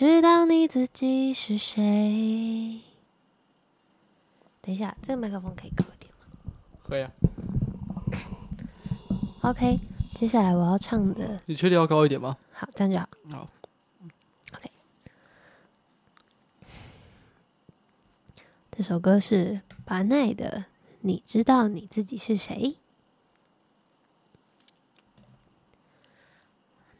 [0.00, 2.80] 知道你自己是谁？
[4.62, 6.24] 等一下，这个麦克风可以高一点吗？
[6.82, 7.12] 可以啊。
[9.42, 9.78] OK，
[10.14, 12.38] 接下来我要唱的，你确定要高一点吗？
[12.50, 12.98] 好，这样就
[13.36, 13.40] 好。
[13.40, 13.50] 好。
[14.54, 14.70] OK，
[18.72, 20.60] 这首歌是巴奈的
[21.00, 22.56] 《你知道你自己是谁》。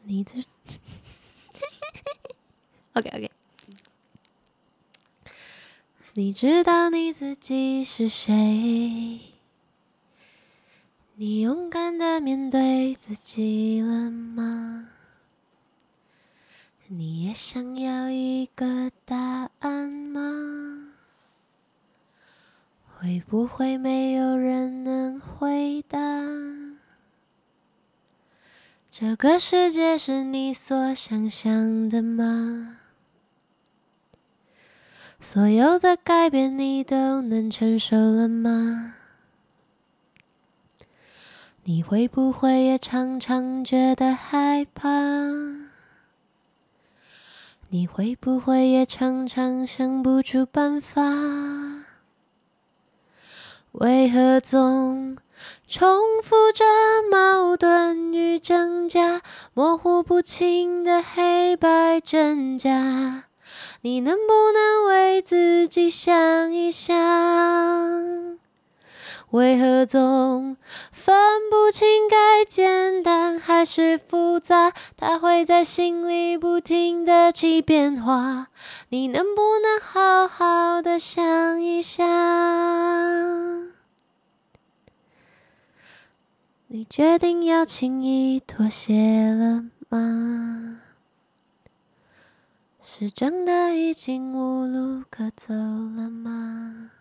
[0.03, 0.45] 你的
[2.93, 3.31] ，OK OK，
[6.13, 9.19] 你知道你自己是谁？
[11.15, 14.89] 你勇敢的面对自己了吗？
[16.87, 20.89] 你也想要一个答案吗？
[22.97, 25.97] 会不会没有人能回答？
[28.89, 32.80] 这个世界是你所想象的吗？
[35.23, 38.95] 所有的改变你都能承受了吗？
[41.63, 44.89] 你会不会也常常觉得害怕？
[47.69, 51.03] 你会不会也常常想不出办法？
[53.73, 55.17] 为何总
[55.67, 56.65] 重复着
[57.11, 59.21] 矛盾与挣扎，
[59.53, 63.25] 模糊不清的黑白真假？
[63.81, 66.93] 你能不能为自己想一想？
[69.31, 70.57] 为何总
[70.91, 74.73] 分不清该简单还是复杂？
[74.97, 78.47] 它会在心里不停地起变化。
[78.89, 82.05] 你能不能好好的想一想？
[86.67, 88.93] 你决定要轻易妥协
[89.31, 90.80] 了吗？
[93.01, 96.91] 是真的已经无路可走了吗？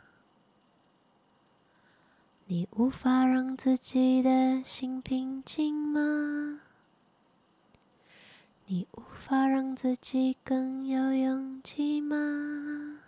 [2.47, 6.61] 你无法让自己的心平静吗？
[8.65, 13.01] 你无法让自己更有勇气吗？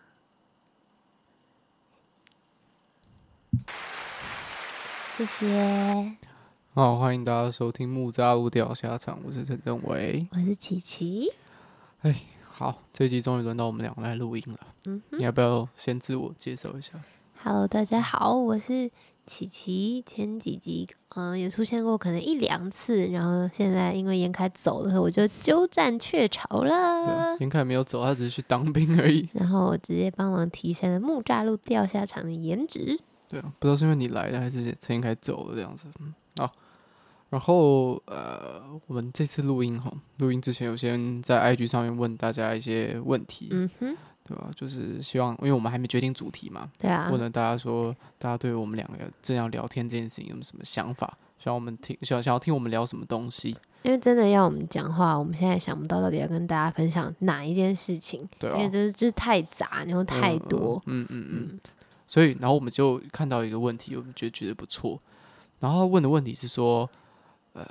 [5.17, 6.17] 谢谢。
[6.75, 11.33] 好，欢迎大家收听《木栅路钓虾场》，我是陈正伟，我是琪琪。
[12.03, 12.21] 哎，
[12.55, 14.59] 好，这集终于轮到我们两个来录音了。
[14.85, 16.93] 嗯，你要不要先自我介绍一下
[17.43, 18.91] ？Hello，大家好，我是
[19.25, 20.03] 琪琪。
[20.07, 20.87] 前几集
[21.17, 27.35] 嗯也出现过，可能一两次，然后现在因为严凯走了，我就鸠占鹊巢了。
[27.41, 29.27] 严凯没有走，他只是去当兵而已。
[29.33, 33.01] 然后我直接帮忙提升了木栅路钓虾场的颜值。
[33.29, 35.89] 对啊，不知道是因为你来了，还是陈严凯走了这样子。
[36.01, 36.53] 嗯，好。
[37.33, 44.51] 然后呃，我们这次录音哈，录音之前有先在 IG 上面问大家一些问题，嗯哼，对吧？
[44.55, 51.17] 就是希望，因为我们还没决定主题嘛，对啊，问了大家说，大家对我们两个正要聊天这件事情有什么想法？
[51.39, 53.57] 想我们听，想想要听我们聊什么东西？
[53.83, 61.61] 因为真的要我们讲话，我们现在想不到到底要跟大家分享哪一件事情，对啊，因为这是就是太杂，然后太多，嗯嗯嗯，嗯，嗯，
[62.07, 65.01] 所以然后我们就看到一个问题，我们觉得觉得不错，
[65.61, 66.87] 然后他问的问题是说。
[67.53, 67.67] 呃，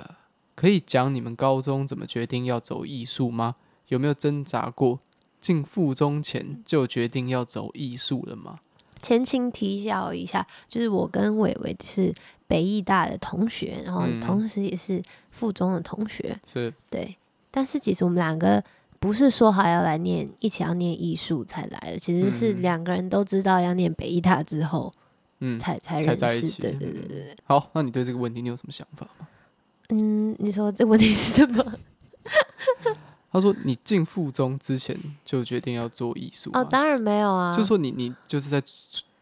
[0.54, 3.56] 可以讲你们高中怎么决定要走艺术吗？
[3.88, 5.00] 有没有挣扎过？
[5.40, 8.60] 进附中前就决定要走艺术了吗？
[9.02, 12.14] 前情提要一下，就是我跟伟伟是
[12.46, 17.16] 北艺大的同学，然后同时也是附中的同学，是、嗯、对。
[17.50, 18.62] 但是其实我们两个
[19.00, 24.94] 不是说好要来念，一起要念艺术才来的，其实是两个人都知道要念北艺大之后，
[25.40, 26.16] 嗯，才才认识。
[26.16, 26.62] 在一起。
[26.62, 27.36] 对对对对。
[27.42, 29.26] 好，那你对这个问题你有什么想法吗？
[29.92, 31.64] 嗯，你说这问题是什么？
[33.30, 37.54] 他说你进附中之前就决定要做艺术哦，当然没有啊。
[37.56, 38.62] 就说你你就是在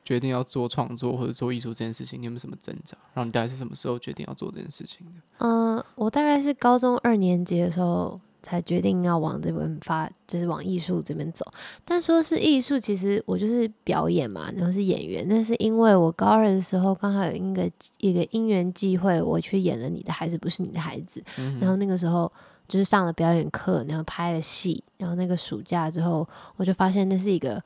[0.04, 2.96] 决定要做创作或者做艺术这件事情，你有没有什么挣扎？
[3.14, 5.12] 然后你大概是什么时候决定要做这件事情的？
[5.38, 8.20] 嗯、呃，我大概是高中二年级的时候。
[8.42, 11.44] 才决定要往这边发，就是往艺术这边走。
[11.84, 15.26] 但说是艺术，其实我就是表演嘛，然后是演员。
[15.28, 21.58] 那是因为我高二的时候刚好有一个一个因缘际会，我去演了《你的孩子不是你的孩子》嗯。
[21.60, 22.30] 然后那个时候
[22.68, 24.82] 就是上了表演课，然后拍了戏。
[24.96, 26.26] 然后那个暑假之后，
[26.56, 27.62] 我就发现那是一个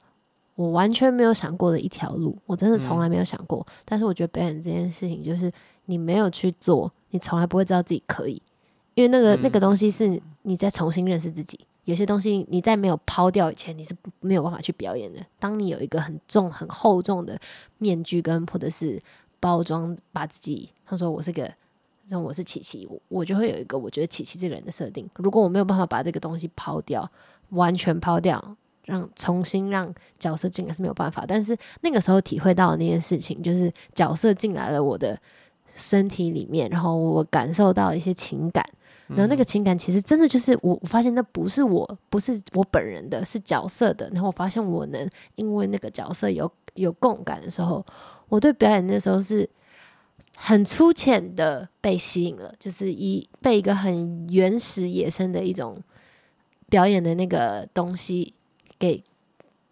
[0.54, 2.36] 我完全没有想过的一条路。
[2.46, 3.64] 我真的从来没有想过。
[3.68, 3.72] 嗯。
[3.84, 5.50] 但是我觉得表演这件事情，就是
[5.86, 8.40] 你没有去做，你从来不会知道自己可以。
[8.94, 15.20] 因为那个、嗯、那个东西是你在重新认识自己，有些东西你在没有抛掉以前，你是没有办法去表演的。
[15.38, 17.38] 当你有一个很重、很厚重的
[17.78, 19.00] 面具跟或者是
[19.40, 21.50] 包装，把自己他说我是个，
[22.08, 25.08] 说我是琪琪，我就会有一个我觉得琪琪这个人的设定。
[25.16, 27.10] 如果我没有办法把这个东西抛掉，
[27.50, 31.24] 完全抛掉，让重新让角色进来是没有办法。
[31.26, 35.18] 但是那个时候体会到的那件事情，就是角色进来了我的
[35.74, 38.64] 身体里面，然后我感受到一些情感。
[39.08, 44.08] 然后那个情感其实真的就是我，我发现那不是我，不是我本人的，是角色的。
[44.14, 47.84] 然后我发现我能因为那个角色有有共感的时候，
[48.28, 49.46] 我对表演那时候是
[50.36, 55.76] 很粗浅的被吸引了，就是一被一个很原始野生的一种
[56.70, 58.32] 表演的那个东西
[58.78, 59.04] 给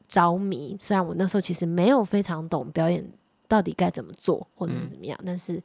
[0.06, 0.76] 着迷。
[0.78, 3.10] 虽然我那时候其实没有非常懂表演
[3.48, 5.62] 到底该怎么做或者是怎么样，但是。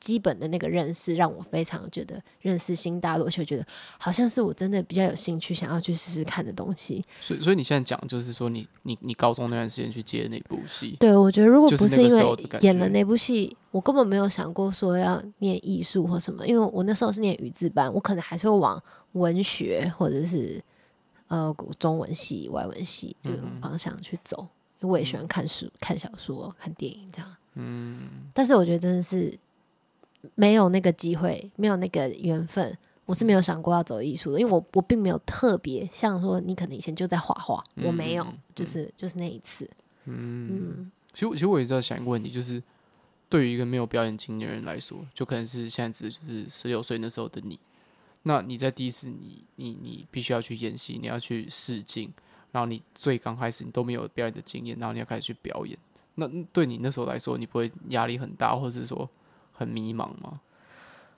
[0.00, 3.66] 基本的那个认识让我非常觉得认识新大陆，就觉得
[3.98, 7.04] 好像是我真的比较有兴趣想要去试试看的东西。
[7.20, 10.96] 所以，所以你现在讲就是说你，你你你高中那段时间去接那部戏？
[10.98, 16.46] 对，我觉得如果不是因为演了那部戏，我根本没有想过说要念艺术或什么。
[16.46, 18.82] 因为我那时候是念语字班，我可能还是会往
[19.12, 20.62] 文学或者是
[21.28, 24.48] 呃中文系、外文系这种方向去走。
[24.80, 27.36] 因为我也喜欢看书、看小说、看电影这样。
[27.54, 29.38] 嗯，但是我觉得真的是。
[30.34, 32.76] 没有那个机会，没有那个缘分，
[33.06, 39.68] 我是没有想过要走艺术的，因为我我并没有特别像说你可能以前就在画画，嗯、我没有，就是、嗯、就是那一次。
[40.04, 42.62] 嗯，嗯其实其实我也在想一个问题，就是
[43.28, 47.58] 对于一个没有表演经验的人来说，就可能是现在指的就是十六岁那时候的你，
[48.24, 52.12] 那你在第一次你你你必须要去演戏，你要去试镜，
[52.52, 55.78] 然后你最刚开始你都没有表演的经验，然后你要开始去表演，
[56.16, 59.08] 那对你那时候来说，你不会压力很大，或者是说？
[59.60, 60.40] 很迷茫吗？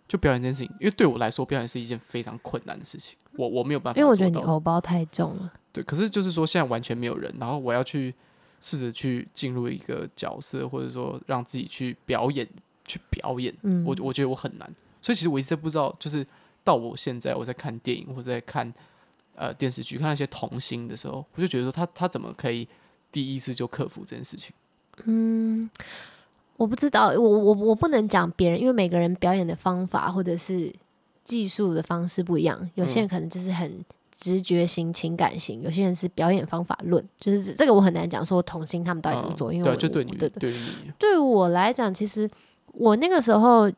[0.08, 3.16] 就表演这件事情，因为对我来说，表演是一件非常困难的事情。
[3.36, 5.50] 我我没有办法，因为我觉得你偶包太重了。
[5.72, 8.12] 对，可是就是说，现在完全没有人，然后我要去
[8.60, 12.46] 试着去进入一个角色，或者说让自己去表演，
[12.84, 13.54] 去表演。
[13.62, 14.70] 嗯，我我觉得我很难。
[15.00, 16.26] 所以其实我一直不知道，就是
[16.62, 18.70] 到我现在我在看电影或者在看
[19.34, 22.68] 呃电视剧，看那些童星的时候，我就觉得说他他怎么可以
[23.10, 24.52] 第一次就克服这件事情？
[25.04, 25.70] 嗯。
[26.56, 30.72] 我不知道，我我我不能讲别人，因为每个人表演的方法或者是
[31.24, 32.70] 技术的方式不一样。
[32.74, 33.84] 有些人可能就是很
[34.16, 39.52] 直觉型、情感型，有些人是表演方法论，就是这个我很难讲说童星他们到底怎么做。
[39.52, 39.76] 因为我
[40.18, 40.52] 对，对对
[40.98, 42.30] 对我来讲，其实
[42.72, 43.70] 我那个时候。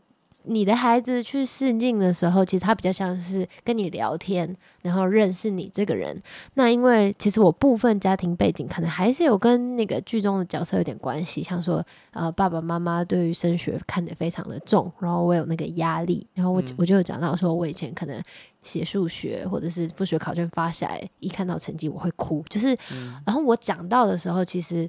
[0.47, 6.23] 你的孩子去试镜的时候，其实他比较像是跟你聊天，然后认识你这个人。
[6.55, 18.23] 那因为其实我部分家庭背景可能还是有跟那个剧中的角色有点关系，像说呃爸爸妈妈对于升学看得非常的重，然后我有那个压力，然后我、嗯、我就有讲到说我以前可能
[18.63, 24.89] 写数学或者是数学考卷发下来，一看到成绩我会哭，就是，嗯、然后我讲到的时候，其实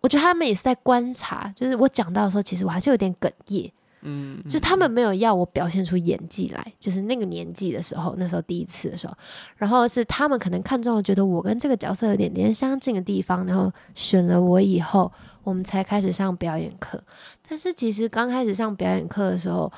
[0.00, 3.72] 我觉得他们也是在观察，就是我讲到的时候，其实我还是有点哽咽。
[4.02, 9.14] 嗯，就他们没有要我表现出演技来，就是那个年纪的时候，那时候第一次的时候，
[9.56, 15.10] 然后是他们可能看中了，觉得我跟这个角色有点点相近的地方，然后选了我以后，
[15.44, 17.02] 我们才开始上表演课。
[17.48, 19.72] 但是其实刚开始上表演课的时候，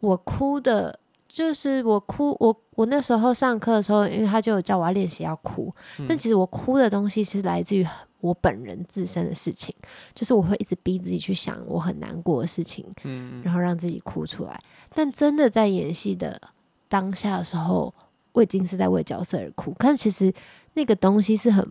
[0.00, 0.98] 我哭的，
[1.28, 5.74] 就是我哭，我我那时候上课的时候，因为他就有叫我要练习要哭，
[6.08, 7.86] 但其实我哭的东西是来自于。
[8.20, 9.74] 我本人自身的事情，
[10.14, 14.60] 就是我会一直逼自己去想我很难过的事情，嗯，然后让自己哭出来。
[14.94, 16.40] 但真的在演戏的
[16.88, 17.94] 当下的时候，
[18.32, 19.72] 我已经是在为角色而哭。
[19.74, 20.32] 可是其实
[20.74, 21.66] 那个东西是很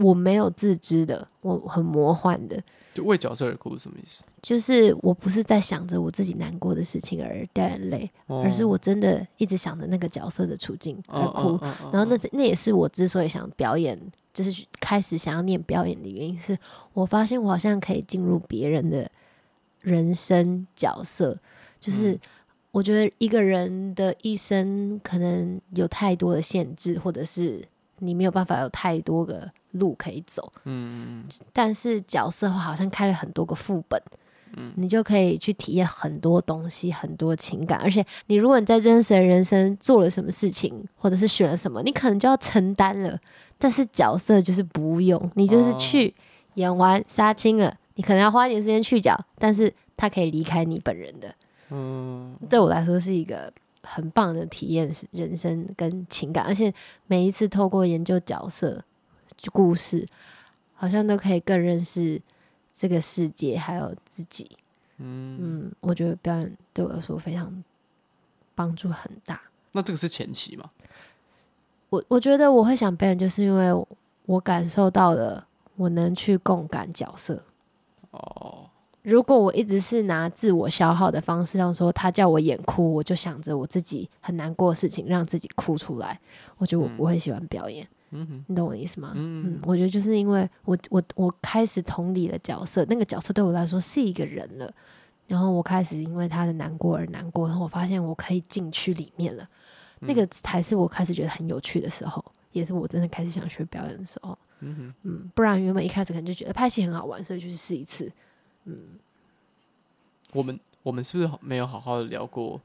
[0.00, 2.62] 我没有自知的，我很魔幻的。
[2.94, 4.24] 就为角色而哭是什么意思？
[4.42, 11.58] 就是我不是在想着我自己难过的事情而掉眼泪，哦、而是我真的一直想着那个角色的处境而哭。
[11.92, 13.96] 然后那那也是我之所以想表演，
[14.32, 16.58] 就是开始想要念表演的原因，是
[16.92, 19.08] 我发现我好像可以进入别人的
[19.80, 21.38] 人生角色。
[21.78, 22.18] 就是
[22.72, 27.62] 我觉得一个人的一生可能有太多的限制，或者是
[27.98, 30.52] 你没有办法有太多个路可以走。
[30.64, 34.00] 嗯，但是角色好像开了很多个副本。
[34.56, 43.18] 嗯，你就可以去体验很多东西，很多情感，而且你如果你在真实的人生做了什么事情，或者是选了什么，你可能就要承担了。
[43.58, 46.14] 但是角色就是不用，你就是去
[46.54, 51.34] 演完杀青了，你可能要花一点时间去角，但是他可以离开你本人的。
[51.68, 53.52] 嗯，对我来说是一个
[53.90, 56.72] 很棒的体验，人生跟情感，而且
[57.06, 58.84] 每一次透过研究角色
[59.52, 60.06] 故事，
[60.74, 62.20] 好像都可以更认识。
[62.70, 64.48] 这个世界还有自己，
[64.98, 67.64] 嗯嗯，我觉得表演对我来说非常
[68.54, 69.40] 帮助很大。
[69.72, 70.70] 那这个是前期吗？
[71.90, 73.72] 我我觉得我会想表演，就是因为
[74.26, 77.42] 我感受到了我能去共感角色，
[78.12, 78.67] 哦，
[79.08, 86.20] 如果我一直是拿自我消耗的方式，像说他叫我演哭，我就想着我自己很难过的事情，让自己哭出来。
[86.58, 87.88] 我觉得我不会喜欢表演。
[88.10, 89.12] 嗯哼，你懂我的意思吗？
[89.14, 94.70] 嗯嗯，我觉得就是因为我我我开始同理了角色，那个角色对我来说是一个人了。
[95.26, 99.48] 然后我开始因为他的难过而难过，然后我发现我可以进去里面了。
[100.00, 102.22] 那个才是我开始觉得很有趣的时候，
[102.52, 104.36] 也是我真的开始想学表演的时候。
[104.60, 108.10] 嗯哼，嗯，不然原本一开始可能就觉得拍戏很好玩，所以就去试一次。
[108.64, 108.76] 嗯，
[110.32, 112.60] 我们我们是不是没有好好的聊过？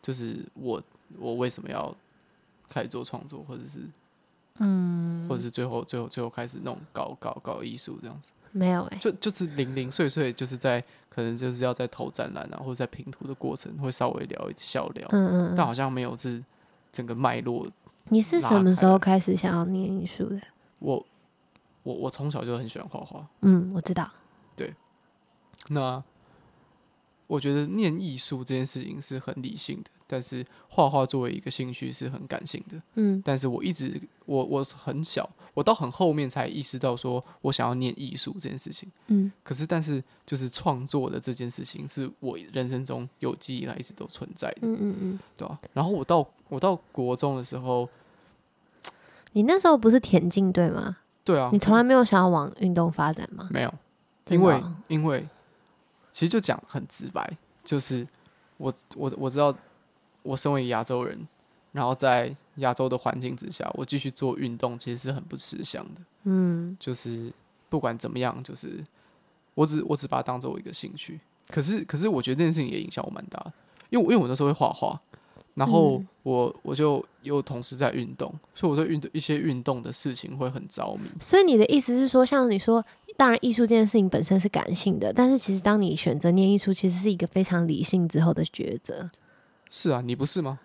[0.00, 0.82] 就是我
[1.18, 1.94] 我为什么要
[2.68, 3.80] 开始做创作，或者是
[4.58, 8.30] 嗯，或者是最后最后最后开始弄搞搞搞艺术这样子？
[8.54, 16.38] 没有哎、欸，就就是零零碎碎，就是在可能就是要在投展览啊，或者在拼图的过程会稍微聊一小聊，嗯嗯，但好像没有这
[16.92, 17.66] 整个脉络。
[18.10, 20.40] 你是什么时候开始想要念艺术的？
[20.80, 21.06] 我
[21.82, 24.10] 我我从小就很喜欢画画，嗯，我知道。
[24.54, 24.74] 对，
[25.68, 26.02] 那
[27.26, 32.82] 我觉得念艺术这件事情是很理性的，但是画画作为一个兴趣是很感性的。
[32.94, 38.90] 嗯，但是我一直我我很小，我到很后面才意识到说我想要念艺术这件事情。
[39.06, 44.60] 嗯，可是但是就是创作的这件事情是我人生中有记忆以来一直都存在的。
[44.62, 45.58] 嗯嗯嗯，对吧？
[45.72, 47.88] 然后我到我到国中的时候，
[49.32, 50.98] 你那时候不是田径队吗？
[51.24, 53.48] 对啊，你从来没有想要往运动发展吗？
[53.50, 53.72] 没有。
[54.28, 55.26] 因为，因为
[56.12, 58.06] 其实就讲很直白，就是
[58.58, 59.52] 我我我知道，
[60.22, 61.26] 我身为亚洲人，
[61.72, 66.02] 然后在亚洲的环境之下，我继续做运动其实是很不吃香的。
[66.24, 67.32] 嗯，就是
[67.68, 68.84] 不管怎么样，就是
[69.54, 71.18] 我只我只把它当做我一个兴趣。
[71.48, 73.52] 可是可是，我觉得这件事情也影响我蛮大的，
[73.90, 75.00] 因为因为我那时候会画画，
[75.54, 81.10] 然后我我就有同时在运动，所以我对运动一些运动的事情会很着迷。
[81.20, 82.84] 所以你的意思是说，像你说。
[83.14, 89.10] 当然，艺术这件事情本身是感性的，但是其实当你选择念艺术，其实是一个非常理性之后的抉择。
[89.70, 90.58] 是啊，你不是吗？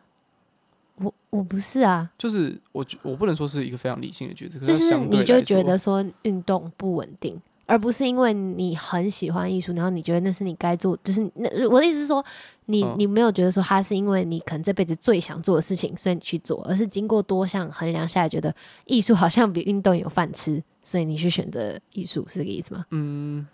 [0.96, 12.26] 我我不是啊，就是我我不能说是一个非常理性的抉择，就是你就觉得说运动不稳定，而不是因为你很喜欢艺术，然后你觉得那是你该做，就是那我的意思是说，
[12.66, 18.56] 你你没有觉得说它是因为你可能这辈子最想做的事情，所以你去做，而是经过多项衡量下来，觉得
[18.86, 20.64] 艺术好像比运动有饭吃。
[20.82, 22.86] 所以你去选择艺术是这个意思吗？
[22.92, 23.46] 嗯，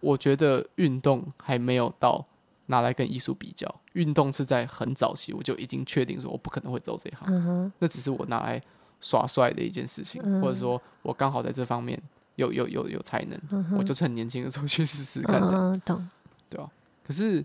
[0.00, 2.26] 我觉得运动还没有到
[2.66, 3.72] 拿来跟艺术比较。
[3.92, 8.60] 运动是在很早期我就已经确定说我不可能会走这一行，那只是我拿来
[9.00, 11.96] 耍帅的一件事情，嗯、或者说我刚好在这方面
[12.40, 15.72] 有有有有才能，嗯、我就趁年轻的时候去试试看这样。
[15.72, 16.08] 嗯、懂，
[16.48, 16.68] 对啊？
[17.06, 17.44] 可是，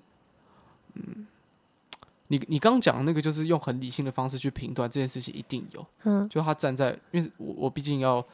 [0.96, 1.28] 嗯，
[2.28, 8.26] 你你刚讲的那个就是用很理性的方式去评断这件事情一定有，嗯，就他站在，因为我我毕竟要。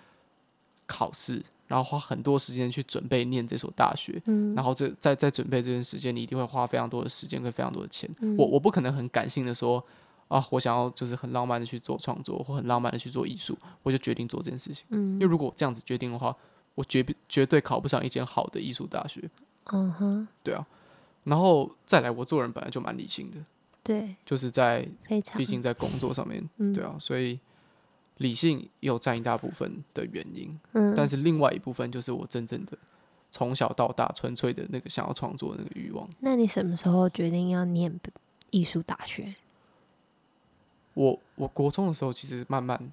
[0.88, 8.10] 考试，然后花很多时间去准备念这所大学，嗯，然后这在在准备这段时间，你一定会花非常多的时间跟非常多的钱。
[8.20, 9.82] 嗯、我我不可能很感性的说
[10.27, 14.84] 啊，我想要就是很浪漫的去做创作，或很浪漫的去做艺术，我就决定做这件事情。
[14.89, 16.36] 嗯，因为如果我这样子决定的话，
[16.75, 19.29] 我绝绝对考不上一间好的艺术大学。
[19.65, 20.65] 嗯哼，对啊，
[21.23, 23.37] 然后再来，我做人本来就蛮理性的，
[23.83, 24.87] 对，就是在
[25.35, 27.39] 毕竟在工作上面，嗯、对啊，所以。
[28.17, 32.77] 理性有占一大部分的原因，嗯，但是另外一部分就是我真正的
[33.31, 36.07] 从小到大纯粹的那个想要创作的那个欲望。
[36.19, 37.99] 那你什么时候决定要念
[38.51, 39.33] 艺术大学？
[40.93, 42.91] 我我国中的时候其实慢慢，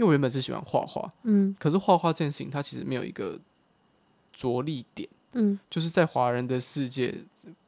[0.00, 3.38] 因为我原本是喜欢画画，嗯，可是画画这件事情它其实没有一个
[4.32, 7.14] 着力点，嗯，就是在华人的世界，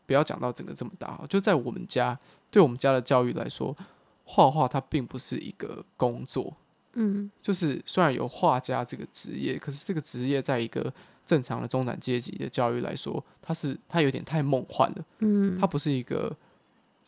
[0.06, 2.18] 不要讲到整个这么大，就在我们家，
[2.50, 3.76] 对我们家的教育来说，
[4.24, 6.56] 画画它并不是一个工作。
[6.94, 10.90] 嗯，就是虽然有画家这个职业，可是这个职业在一个
[11.26, 15.04] 正常的中产阶级的教育来说，它是它有点太梦幻了。
[15.18, 16.34] 嗯，它不是一个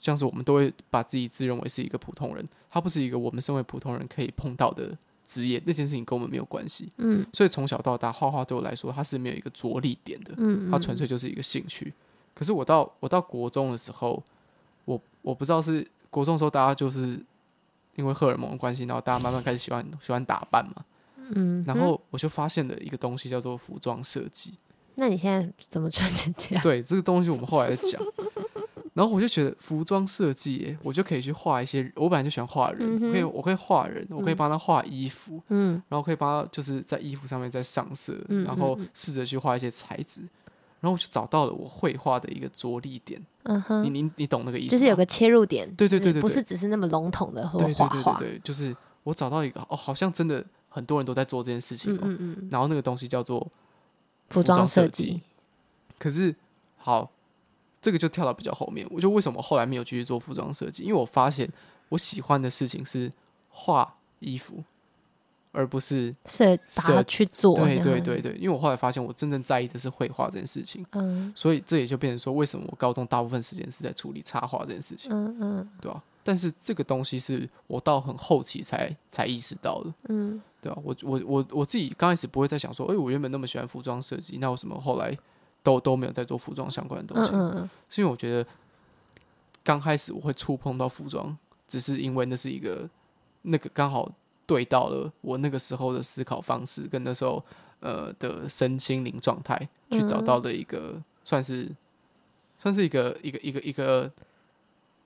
[0.00, 4.94] 像是我们都会把自己自认为是一个普通人，它不是一个我们身为普通人可以碰到的
[5.26, 5.62] 职业。
[5.64, 6.90] 那件事情跟我们没有关系。
[6.98, 10.34] 嗯，所以从小到大画画对我来说，它是没有一个着力点的。
[10.36, 11.92] 嗯，它纯粹就是一个兴趣。
[12.34, 14.22] 可是我到我到国中的时候，
[14.84, 17.18] 我我不知道是国中的时候大家就是。
[17.96, 20.84] 因为荷尔蒙的关系，然后大家慢慢开始喜欢喜欢打扮嘛，
[21.30, 24.52] 嗯，然后我就发现了一个东西叫做服装设计。
[24.96, 26.62] 那你现在怎么穿成这样？
[26.64, 28.02] 对，这个东西我们后来再讲。
[28.94, 31.92] 然后我就觉得服装设计，我就可以去画一些。
[31.96, 40.22] 我本来就喜欢画人，嗯、哼我可以我可以画人，我可以帮他画衣服，嗯，然后可以帮他就是在衣服上面再上色，嗯、然后试着去画一些材质。
[40.80, 44.72] 然后我就找到了我绘画的一个着力点，嗯哼，你你你懂那个意思？
[44.72, 53.50] 就是有个切入点，对对对对，不是只是那么笼统的画画，对对对对，就是我找到一个哦，好像真的很多人都在做这件事情，嗯嗯嗯，然后那个东西叫做
[54.28, 55.22] 服装设计。
[55.98, 56.34] 可是
[56.76, 57.10] 好，
[57.84, 58.86] 这个就跳到比较后面。
[58.90, 60.82] 我就为什么后来没有继续做服装设计？
[60.82, 61.48] 因为我发现
[61.90, 63.12] 我喜欢的事情是
[63.50, 64.64] 画衣服。
[65.56, 76.02] 而不是设把它去做，对对对对，因为我后来发现，我真正在意的是绘画这件事情，嗯，所以这也就变成说，为什么我高中大部分时间是在处理插画这件事情，嗯嗯，对吧？
[76.24, 80.78] 但是这个东西是我到很后期才才意识到的，嗯，对吧？
[80.82, 85.16] 我我我我自己刚开始不会再想说，哎，我原本那么喜欢服装设计，那为什么后来
[85.64, 87.32] 都都没有在做服装相关的东西？
[87.32, 88.48] 嗯嗯，是因为我觉得
[89.64, 92.88] 刚开始我会触碰到服装，只是因为那是一个
[93.42, 94.08] 那个刚好。
[94.46, 97.42] 对到了我那个时候的思考方式，跟那时候
[97.80, 99.56] 呃的身心灵状态，
[99.90, 101.74] 去找到的一个、嗯、算是
[102.58, 104.12] 算是一个一个一个一个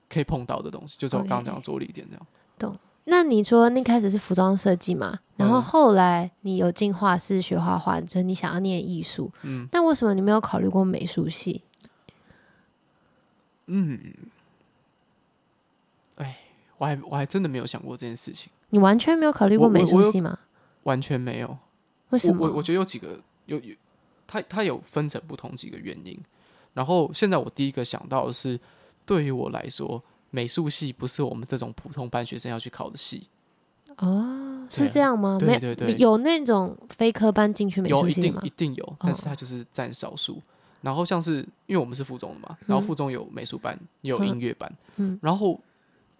[0.09, 2.27] 可以碰到的东西，就是我刚刚讲的着力点这样。
[2.57, 2.77] 懂？
[3.09, 5.19] 那你说那开始是服装设计嘛？
[5.35, 9.31] 然后后来你有进画室学画画，就是你想要念艺术。
[9.43, 9.67] 嗯。
[9.71, 11.63] 那为什么你没有考虑过美术系？
[13.67, 14.13] 嗯。
[16.15, 16.37] 哎，
[16.77, 18.49] 我还我还真的没有想过这件事情。
[18.69, 20.37] 你完全没有考虑过美术系吗？
[20.83, 21.57] 完全没有。
[22.09, 22.47] 为什么？
[22.47, 23.75] 我我觉得有几个有有，
[24.27, 26.19] 它它有分成不同几个原因。
[26.73, 28.59] 然后现在我第一个想到的是，
[29.05, 33.27] 对于我来说，美术系不是我们这种普通班学生要去考的系。
[33.97, 35.37] 哦，是这样吗？
[35.39, 38.39] 对对对，有那种非科班进去美术系吗？
[38.41, 40.33] 有，一定一定有，但是它就是占少数。
[40.33, 40.41] 哦。
[40.81, 45.59] 然后像是因为我们是附中的嘛，然后附中有美术班，也有音乐班，嗯，然后。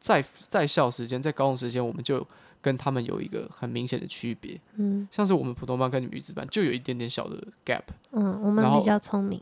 [0.02, 2.26] 在在校时间，在高中时间，我们就
[2.62, 4.58] 跟他们有一个很明显的区别。
[4.78, 7.82] 嗯，像是我们普通班跟女子班就有一点点小的 gap。
[8.12, 9.42] 嗯，我们比较聪明。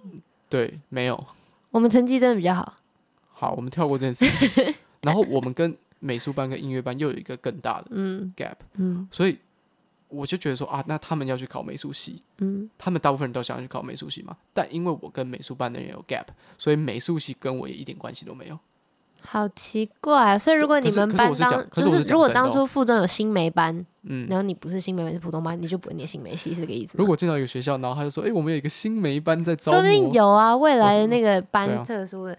[0.50, 1.24] 对，没有。
[1.70, 2.74] 我们成绩真的比较好。
[3.39, 4.74] 好，我们跳过这件事情。
[5.01, 7.96] 然后我们跟美术班跟音乐班又有一个更大的
[8.36, 8.56] gap。
[8.74, 9.38] 嗯，所以
[10.08, 12.20] 我就觉得说啊，那他们要去考美术系。
[12.39, 14.36] 嗯，他们大部分人都想要去考美术系嘛。
[14.53, 16.26] 但因为我跟美术班的人有 gap，
[16.58, 18.58] 所以美术系跟我也一点关系都没有。
[19.21, 20.38] 好奇怪啊！
[20.38, 27.00] 所以如果你们班当就是如果当初附中有新媒班，嗯，然后你不是新媒班是普通班，你就不会念新媒系，是这个意思吗？
[27.00, 32.38] 如果进到一个学校，然后他就说：“哎，我们有一个新媒班在招。”说不定有啊，未来的那个班特殊的。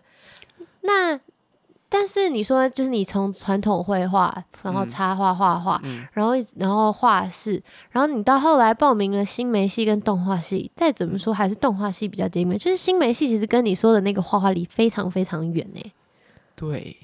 [0.89, 1.21] 那
[1.91, 5.81] 但是你说，就是你从传统绘画，然后插画画画，
[6.13, 12.57] 然后然后画室，然后你到后来报名了新媒系跟动画系，再怎么说还是动画系比较精美。
[12.57, 15.93] 就是新媒系其实跟你说的那个画画离非常非常远呢。
[16.55, 16.97] 对，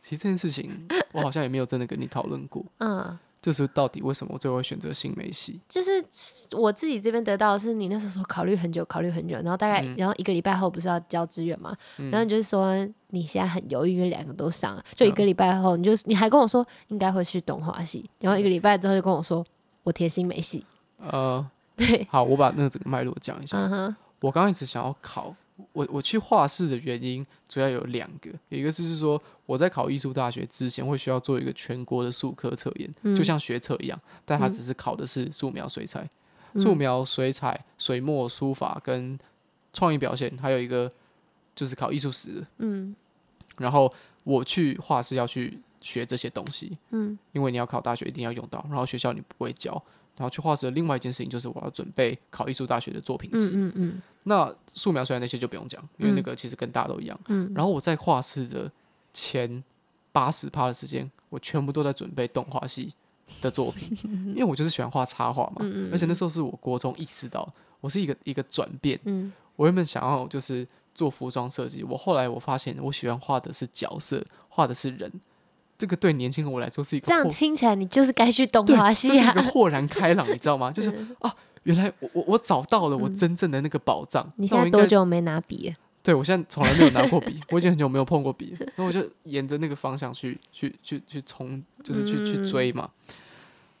[0.00, 2.64] 其实这件事情我好像也没有真的跟你讨论过。
[2.78, 5.60] 嗯，就是到底为什么我最后会选择新媒系？
[5.68, 6.02] 就是
[6.52, 11.76] 我自己这边得到的是，你那时候说考虑很久，考虑很久，然后大概，嗯、然后一个礼拜后不是要交志愿嘛？
[11.98, 12.74] 嗯、然后你就是说
[13.08, 19.44] 你现在很犹豫，因为两个都上了，就一个礼拜后，你就你还跟我说应该会去动画系，然后一个礼拜之后就跟我说
[19.82, 20.64] 我填新媒系。
[20.96, 23.58] 呃，对，好，我把那个整个脉络讲一下。
[23.58, 25.36] 嗯哼，我刚开始想要考。
[25.72, 36.08] 我我去画室的原因主要有两个，有一个是说我在考艺术大学之前会需要做一个全国的术科测验，嗯、就像学测一样，但它只是考的是素描、水彩、
[36.54, 39.18] 嗯、素描、水彩、水墨、书法跟
[39.72, 40.90] 创意表现，还有一个
[41.54, 42.44] 就是考艺术史。
[42.58, 42.94] 嗯，
[43.56, 43.92] 然后
[44.24, 49.80] 我去画室要去学这些东西，嗯，因为你要考大学一定要用到，然后学校你不会教。
[50.16, 53.48] 然后去画室的另外一件事情就是我要准备考艺术大学的作品集。
[53.48, 54.02] 嗯嗯嗯。
[54.24, 57.18] 那素描、虽然那些就不用讲，因为那个其实跟大家都一样。
[57.28, 57.52] 嗯。
[57.54, 58.70] 然后我在画室的
[59.12, 59.62] 前
[60.12, 62.94] 八十趴的时间，我全部都在准备动画系
[63.40, 63.96] 的作品，
[64.34, 65.56] 因为我就是喜欢画插画嘛。
[65.60, 65.92] 嗯嗯。
[65.92, 68.98] 而且那时候是我国中意识到，我是一个一个转变。
[69.04, 69.32] 嗯。
[69.56, 75.12] 我原本想要就是做服装设计，我后来我发现我喜欢画的是角色，画的是人。
[75.76, 79.12] 这个对年轻人我来说是一个这样听起来，你就是该去东华西啊！
[79.12, 80.70] 这是一个豁然开朗，你知道吗？
[80.74, 80.88] 就是
[81.20, 81.34] 啊，
[81.64, 84.30] 原来我我我找到了我真正的那个宝藏。
[84.36, 85.74] 你现在多久没拿笔？
[86.02, 88.54] 对，我现在从来没有拿过笔， 我已经很久没有碰过笔。
[88.58, 92.90] 然后我就沿着那个方向去去去去冲，就是去去追嘛。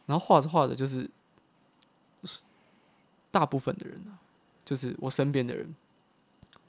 [0.06, 1.08] 然后画着画着，就是
[3.30, 4.18] 大部分的人啊，
[4.64, 5.74] 就是我身边的人。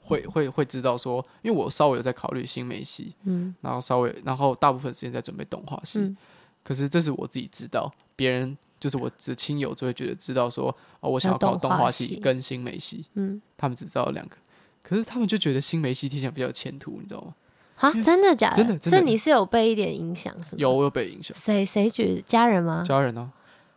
[0.06, 6.16] 会会会知道说，因为我稍微有在考虑新媒系，嗯，然后稍微，然后大部分时间在准备动画系，嗯，
[6.62, 14.36] 可是这是我自己知道，别人就是我的亲友就会觉得知道说，哦，我想要考动画系跟新媒系，嗯，他们只知道两个，
[14.82, 17.34] 可是他们就觉得新媒系听起来比较有前途，你知道吗？
[17.78, 18.56] 啊，真的假的？
[18.56, 20.60] 真的，所以你是有被一点影响是吗？
[20.60, 21.36] 有，我有被影响。
[21.36, 22.84] 谁谁觉得家人吗？
[22.86, 23.32] 家人呢？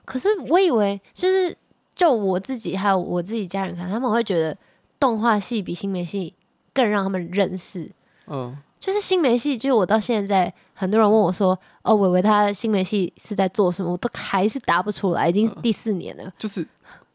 [0.06, 1.58] 可是我以为就是
[1.96, 4.56] 就我自己还有我自己家人看，他们会觉得。
[5.00, 6.34] 动画系比新媒系
[6.74, 7.90] 更让他们认识，
[8.28, 16.24] 嗯，就是新媒系，就是我到现在很多人问我说，哦，伟伟他新媒系是在做什么，我都还是答不出来，已经第四年了。
[16.24, 16.68] 嗯，就是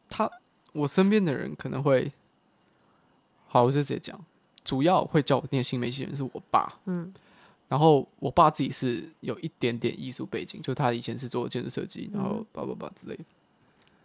[0.09, 0.31] 他，
[0.73, 2.11] 我身边的人可能会，
[3.47, 4.19] 好，我就直接讲，
[4.65, 7.13] 主要会叫我念新媒系的人是我爸，嗯，
[7.69, 13.25] 然后我爸自己是有一点点艺术背景，就他以前是做建筑设计，然后叭叭叭之类的，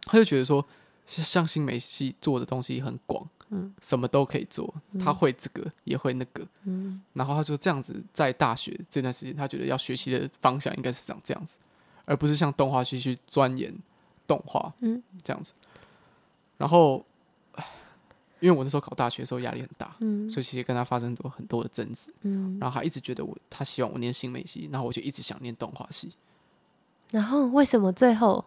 [0.03, 0.65] 他就觉得说，
[1.07, 11.57] 像新媒系做的东西很广，嗯，什么都可以做，他会这个也会那个，嗯，然后他就这样子在大学这段时间，他觉得要学习的方向应该是长这样子，
[12.05, 13.73] 而不是像动画系去钻研
[14.25, 15.51] 动画，嗯，这样子，
[16.57, 17.05] 然后。
[18.41, 26.09] 因为我那时候考大学的时候压力很大，嗯，所以其实跟他发生过很多的争执，嗯，然后他一直觉得我，他希望我念新美系，然后我就一直想念动画系。
[27.11, 28.45] 然后为什么最后？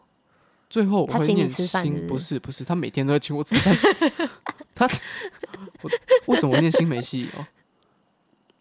[0.70, 2.06] 最后我会念不是？
[2.08, 3.76] 不是不是，他每天都在请我吃饭。
[4.74, 4.88] 他
[5.82, 5.90] 我
[6.26, 7.28] 为什么我念新媒系？
[7.36, 7.46] 哦，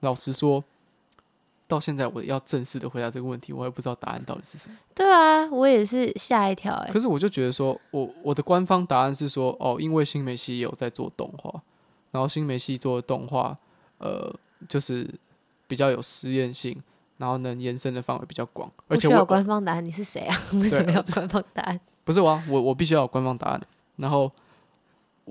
[0.02, 0.64] 老实说。
[1.68, 4.76] 到现在我要正式的回答这个问题，我也不知道答案到底是什么。
[4.94, 6.92] 对啊，我也是吓一跳哎。
[6.92, 11.62] 可是我就觉得说，我我的官方答案是说，哦，因为新媒系有在做动画，
[12.12, 13.58] 然后新媒系做的动画，
[14.00, 14.36] 呃，
[14.68, 15.10] 就是
[15.66, 16.78] 比较有实验性，
[17.16, 18.70] 然后能延伸的范围比较广。
[18.90, 20.38] 而且我有官方答案，你是谁啊？
[20.62, 21.80] 为什么要官方答案？
[22.04, 23.62] 不是我啊，我我必须要有官方答案，
[23.96, 24.30] 然后。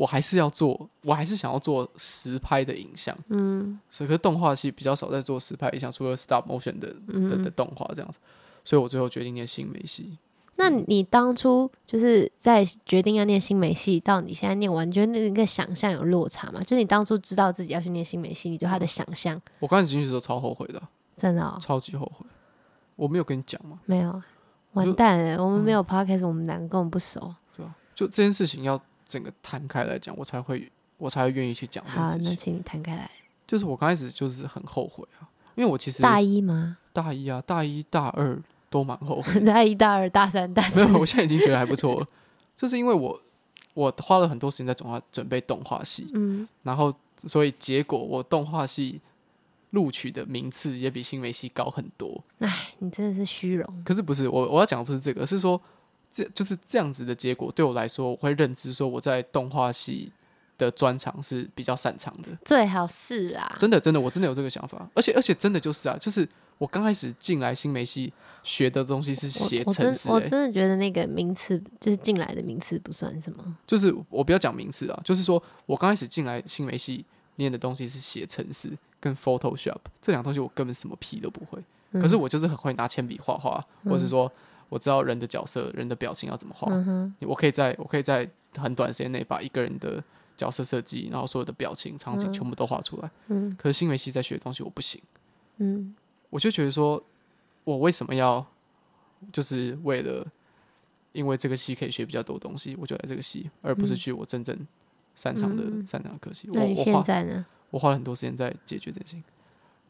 [0.01, 8.19] 我还是要做，我还是想要做实拍的影像，嗯，所以可是动画系比较少在做实拍影像，除了 stop motion 的、嗯、的的动画这样子，
[8.65, 10.17] 所以我最后决定念新美系。
[10.57, 16.63] 那你当初就是在决定要念新美系，到你现在念完，你觉得那个想象有落差吗？
[16.63, 19.43] 就是你当初知道自己要去念新美系，你对他的想象、嗯？
[19.59, 20.83] 我刚开始进去的时候超后悔的，
[21.19, 22.25] 真的、哦，超级后悔。
[22.97, 23.79] 我没有跟你讲吗？
[23.85, 24.23] 没有，
[24.73, 27.35] 完蛋了，我们没有 podcast，、嗯、我们两个根本不熟。
[27.55, 28.81] 对啊，就这件事情要。
[29.11, 31.85] 整个摊开来讲，我才会我才会愿意去讲。
[31.85, 33.11] 好，那请你摊开来。
[33.47, 36.79] 就是我刚开始就是很后悔啊，因为我其实大一吗？
[36.93, 39.41] 大一啊，大一大二都蛮后悔。
[39.45, 42.07] 大一大二大三大四， 没有，我现在已经觉得还不错了。
[42.57, 43.21] 就是因为我
[43.75, 46.95] 我花了很多时间在准备准备动画系，嗯，然后
[47.27, 49.01] 所以结果我动画系
[49.71, 52.23] 录取的名次也比新媒系高很多。
[52.39, 53.83] 哎，你真的是虚荣。
[53.85, 55.61] 可是不是我我要讲的不是这个，是说。
[56.11, 60.13] 这就是这样子的结果，对我来说，我会认知说我在动画系
[60.59, 62.29] 的专长是比较擅长的。
[62.45, 73.57] 最好是啦，真的真的，我真的有这个想法，而且而且真的就是啊，就是我刚开始进来新媒系学的东西是写程式，欸，我真的觉得那个名词就是进来的名词不算什么。
[73.67, 77.05] 就是我不要讲名词啊，就是说我刚开始进来新媒系
[77.37, 81.63] 念的东西是写程式跟 Photoshop 这两个东西，我根本什么屁都不会。
[81.93, 84.31] 嗯、可是我就是很会拿铅笔画画，或是说。
[84.71, 90.03] 我知道人的角色、人的表情要怎么画，嗯、我可以在我可以在很短时间内把一个人的
[90.37, 93.11] 角色设计，然后所有的表情、场景全部都画出来。
[93.27, 95.03] 嗯，可是新媒体在学的东西我不行。
[95.57, 95.93] 嗯，
[96.31, 97.03] 我就觉得说，
[97.65, 98.47] 我为什么要
[99.33, 100.25] 就是为了
[101.13, 104.57] 因为这个戏可以学比较多东西，我就来这个戏，而不是去我真正
[105.17, 106.49] 擅长的、嗯、擅长的科系。
[106.53, 107.45] 那你现在呢？
[107.71, 109.17] 我花了很多时间在解决这些。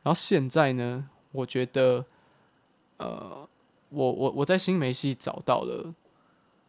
[0.03, 2.07] 然后现在呢，我觉得，
[2.97, 3.47] 呃。
[3.91, 5.95] 我我我在新媒系找到了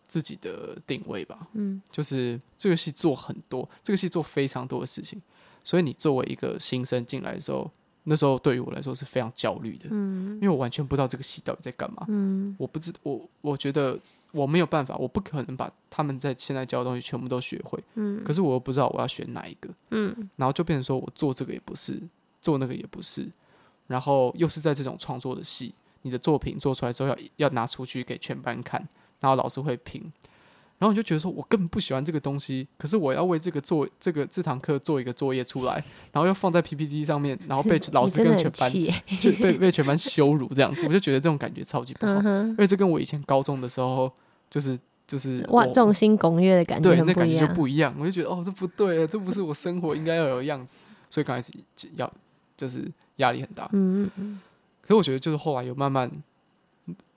[0.07, 5.21] 自己的定位吧，嗯，就是这个系做很多，这个系做非常多的事情，
[5.63, 7.71] 所以你作为一个新生进来的时候，
[8.03, 13.97] 那时候对于我来说是非常焦虑的，嗯，因为我完全不知道这个系到底在干嘛，嗯，我不知我我觉得
[14.31, 22.01] 我没有办法，我不可能把他们在现在教的东西全部都学会，嗯，可是我又不知道我要选哪一个，嗯，然后就变成说我做这个也不是，
[22.41, 23.29] 做那个也不是，
[23.87, 25.73] 然后又是在这种创作的系。
[26.03, 28.87] 你的作品做出来之后要要拿出去给全班看，
[29.19, 30.01] 然后老师会评，
[30.79, 35.75] 然后你就觉得说，我根本不喜欢这个东西，可是我要为这个做这个这堂课做一个作业出来，
[36.11, 38.71] 然后要放在 PPT 上面，然后被 老师跟全班
[39.21, 44.11] 就被被全班 羞辱这样子，我就觉得这种感觉超级不好，因为这跟我以前高中的时候
[44.49, 50.77] 就是就是哇众星拱月的感觉，对，那感觉就不一样，我就觉得哦，这不对啊，这不是我生活应该要有的样子，
[51.09, 51.51] 所以刚开始
[51.95, 52.11] 要
[52.57, 54.39] 就是压力很大，嗯嗯嗯。
[54.81, 56.11] 可是我觉得，就是后来有慢慢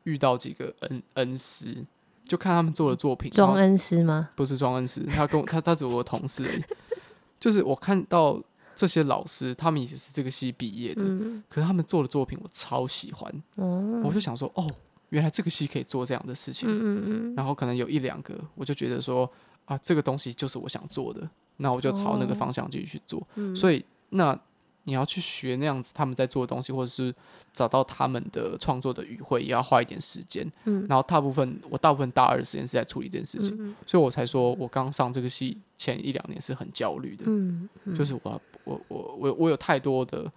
[0.05, 1.85] 遇到几个恩恩师，
[2.25, 3.31] 就看他们做的作品。
[3.31, 4.31] 庄恩师吗？
[4.37, 6.63] 不是庄恩师，他跟我他他只是我的同事而已。
[7.41, 8.41] 就是我看到
[8.77, 13.43] 这些老师，他们也是这个系毕业的，嗯、可是他们做的作品我超喜欢。
[13.57, 14.71] 嗯、我就想说，哦，
[15.09, 16.69] 原来这个系可以做这样的事情。
[16.69, 19.31] 嗯嗯，然后可能有一两个，我就觉得说，
[19.65, 23.27] 啊，这个东西就是我想做的，那我就朝那个方向继续去做。
[23.55, 24.39] 所以那。
[24.85, 27.15] 你要去学那样子他们在做的东西，或者是
[27.53, 30.51] 找到他们的创作的语汇，也要花一点时间。
[30.65, 37.25] 嗯，然后大部分我大部分大二的时间是在处理这件事情，嗯嗯，所以我才说我刚上这个系前一两年是很焦虑的。
[37.27, 40.31] 嗯，嗯，就是我我我我我有太多的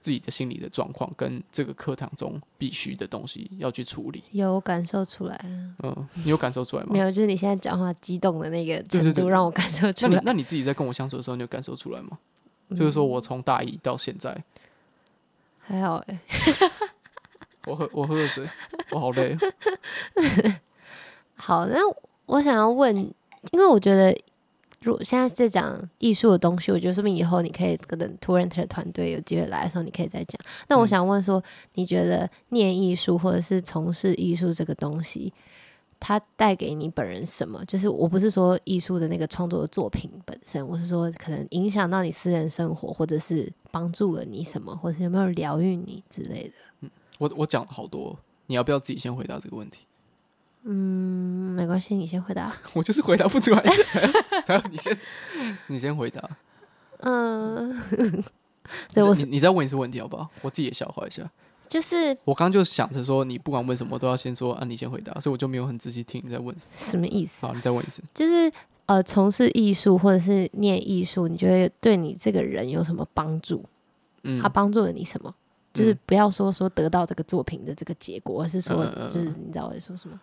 [0.00, 4.22] 自己的心理的状况，跟这个课堂中必须的东西要去处理。
[4.30, 5.38] 有感受出来。
[5.82, 6.90] 嗯，你有感受出来吗？
[6.92, 10.12] 没有，就是你现在讲话激动的那个程度让我感受出来。
[10.12, 12.18] 那你那你自己在跟我相处的时候，你有感受出来吗？
[12.76, 14.44] 就是说我从大一到现在，
[15.58, 16.70] 还好哎、欸。
[17.66, 18.48] 我喝我喝个水，
[18.90, 19.36] 我好累。
[21.36, 21.78] 好，那
[22.24, 22.96] 我想要问，
[23.52, 24.16] 因为我觉得，
[24.80, 30.40] 如果现在在讲艺术的东西，我觉得说明以后你可以跟 Two-Rent 的团队有机会来的时候，你可以再讲。
[30.68, 31.42] 那我想问说，嗯、
[31.74, 35.32] 你觉得念艺术或者是从事艺术这个东西，
[36.00, 37.62] 它带给你本人什么？
[37.66, 46.54] 就是我不是说艺术的那个创作的作品本身，我是说可能影响到你私人生活，或者是帮助了你什么，或者是有没有疗愈你之类的。
[46.80, 49.80] 嗯，我我讲了好多，你要不要自己先回答这个问题？
[50.62, 52.52] 嗯，没关系，你先回答。
[52.74, 53.62] 我就是回答不出来，
[54.44, 54.98] 才要你先，
[55.68, 56.28] 你先回答。
[56.98, 57.82] 嗯，
[58.92, 60.28] 对我，你你再问一次问题好不好？
[60.42, 61.30] 我自己也消化一下。
[61.70, 66.70] 就是我刚刚就想着说，你不管问什么都要先说啊，你先回答，所以我就没有很仔细听你在问什么。
[66.90, 67.46] 什么意思？
[67.46, 68.02] 好，你再问一次。
[68.12, 68.52] 就是
[68.86, 73.64] 呃，从事艺术或者是念艺术，你觉得对你这个人有什么帮助？
[74.24, 75.32] 嗯，他帮助了你什么？
[75.72, 80.20] 就是不要说说得到这个作品的这个结果，而是说，就是你知道我在说什么？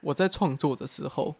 [0.00, 1.34] 我在创作的时候。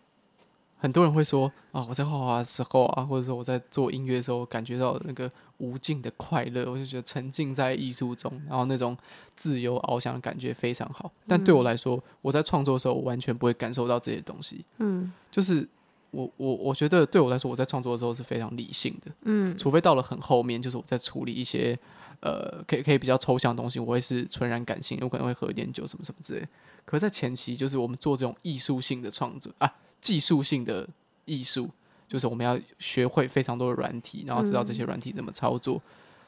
[0.82, 8.98] 很多人会说啊，我在画画的时候啊，或者说我在做音乐的时候，感觉到那个无尽的快乐，我就觉得沉浸在艺术中，然后那种
[9.36, 11.08] 自由翱翔的感觉非常好。
[11.28, 14.64] 但对我来说，我在创作的时候，我完全不会感受到这些东西。
[14.78, 15.64] 嗯，就是
[16.10, 19.12] 我我我觉得对我来说，我在创作的时候是非常理性的。
[19.22, 21.78] 嗯，除非到了很后面，就是我在处理一些
[22.18, 26.48] 呃，可以可以比较抽象的东西，我会是纯然感性，有可能会喝一点酒什么什么之类。
[26.84, 29.72] 可是在前期，就是我们做这种艺术性的创作啊。
[30.02, 30.86] 技术性的
[31.24, 31.70] 艺术，
[32.06, 35.82] 就是我们要学会非常多的软体，然后知道这些软体怎么操作，嗯、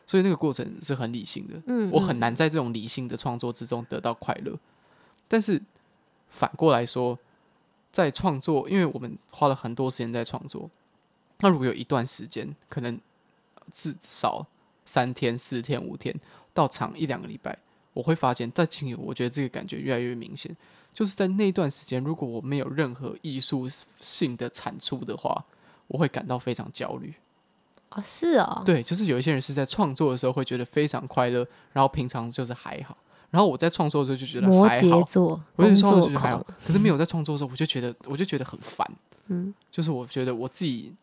[0.06, 1.60] 所以那个过程是很理性的。
[1.66, 4.58] 嗯，我很难在这种理性的创作之中得到快乐。
[5.26, 5.60] 但是
[6.30, 7.18] 反过来说，
[7.90, 10.70] 在创作，因为我们花了很多时间在创作，
[11.40, 12.98] 那如果有一段时间，可能
[13.72, 14.46] 至少
[14.84, 16.14] 三天、四天、五天，
[16.52, 17.58] 到长一两个礼拜，
[17.92, 20.56] 我会发现，在经历，我觉得这个感觉越来越明显。
[20.94, 23.68] 就是在那段时间，如果我没有任何艺术
[24.00, 25.44] 性的产出的话，
[25.88, 27.12] 我会感到非常焦虑。
[27.88, 32.96] 啊、哦，是啊、哦，对，就是有一些人是在创作的时候会觉得非常快乐，然后平常就是还好。
[33.30, 34.68] 然后我在创作的时候就觉得还好，摩
[35.02, 38.88] 羯座，我在创作的时候还好，可是没有在创作的时候，我就觉得我就觉得很烦。
[39.26, 40.94] 嗯， 就是我觉得我自己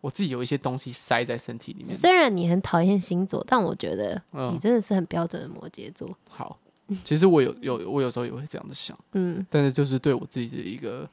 [0.00, 1.96] 我自己有一些东西塞在身体里面。
[1.96, 4.20] 虽然你很讨厌星座，但我觉得
[4.52, 6.08] 你真的是很标准的摩羯座。
[6.08, 6.58] 嗯、好。
[7.04, 11.08] 其实我有有我有时候也会这样子想，嗯，但是就是对我自己的一个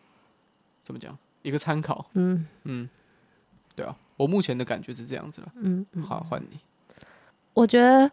[0.83, 2.45] 怎么讲一个参考，嗯。
[2.63, 2.89] 嗯，
[3.75, 6.59] 对啊，我目前的感觉是这样子了，嗯，好，换你。
[7.53, 8.09] 我觉得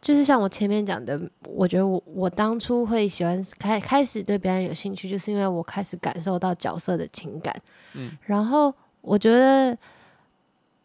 [0.00, 7.54] 就是像我前面讲的，我觉得我我当初会喜欢开开始对表演有兴趣，就是因为我开始感受到角色的情感，
[7.94, 9.76] 嗯，然后我觉得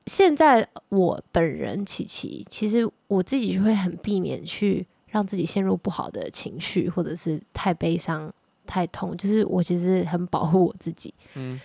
[0.07, 4.85] 现在我本人琪琪，其实我自己就会很避免去。
[5.15, 8.29] 让自己陷入不好的情绪，或者是太悲伤、
[8.67, 11.13] 太痛，就是我其实很保护我自己。
[11.35, 11.57] 嗯，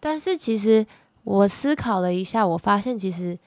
[0.00, 0.84] 但是其实
[1.22, 3.38] 我思考了一下，我发现其实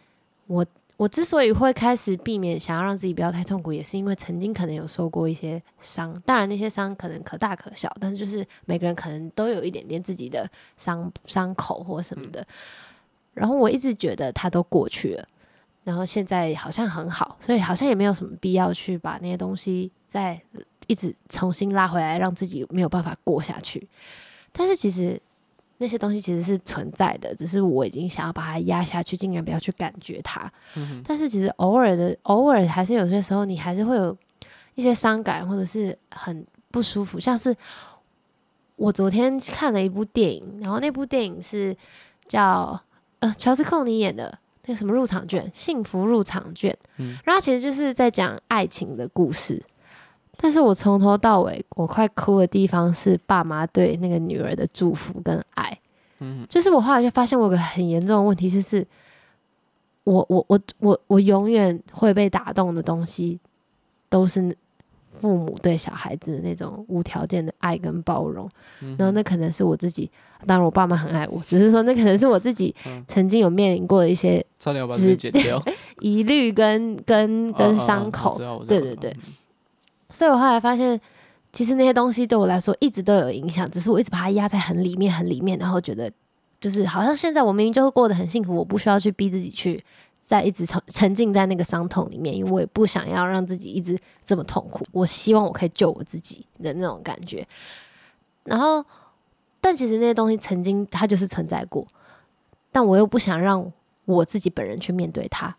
[0.48, 6.16] 我我之所以会开始避免想要让自己不要太痛苦，也是因为曾经可能有受过一些伤。
[6.26, 12.48] 当然那些伤可能可大可小，但是就是每个人可能都有一点点自己的伤伤口或什么的。
[13.34, 15.28] 然后我一直觉得它都过去了。
[15.90, 20.40] 然后现在好像很好，所以好像也没有什么必要去把那些东西再
[20.86, 23.88] 一直重新拉回来，让自己没有办法过下去。
[24.52, 25.20] 但是其实
[25.80, 30.52] 那些东西其实是存在的，只是我已经想要把它压下去，尽量不要去感觉它。
[30.76, 31.02] 嗯。
[31.04, 34.16] 但是其实偶尔的，偶尔还是有些时候，你还是会有
[34.76, 37.20] 一些伤感，或者是很不舒服。
[37.20, 37.56] 像是
[38.76, 41.76] 我昨天看了一部电影，然后那部电影是
[42.28, 42.80] 叫
[43.22, 44.38] 呃乔治·克尼演的。
[44.70, 49.60] 那什么入场券，幸福入场券，嗯，然后其实就是在讲爱情的故事，
[50.38, 55.76] 但是我从头到尾我快哭的地方是爸妈对那个女儿的祝福跟爱，
[56.20, 58.86] 嗯，就是我后来就发现我有个很严重的问题，就是
[60.04, 63.40] 我我我我我永远会被打动的东西
[64.08, 64.56] 都是。
[65.20, 68.50] 父母对小孩子的那种无条件的爱跟包容，
[68.82, 70.10] 嗯、然后那可能是我自己，
[70.48, 72.74] 当然我爸妈很爱我，只是说那可能是我自己
[73.08, 74.44] 曾经有面临过的一些
[76.00, 79.34] 疑虑跟跟 跟伤口，对对对，嗯、
[80.10, 81.00] 所以我后来发现，
[81.52, 86.12] 其实那些东西对我来说一直都有影响，只是我一直把它压在很里面很里面，然后觉得
[86.62, 89.84] 就是好像现在我明明就会过得很幸福，我不需要去逼自己去。
[90.30, 94.86] 在一直沉沉浸在那个伤痛里面，因为我也不想要让自己一直这么痛苦。
[94.92, 97.44] 我希望我可以救我自己的那种感觉。
[98.44, 98.86] 然后，
[99.60, 101.84] 但其实那些东西曾经它就是存在过，
[102.72, 103.74] 但我又不想让
[104.06, 105.56] 我自己本人去面对它。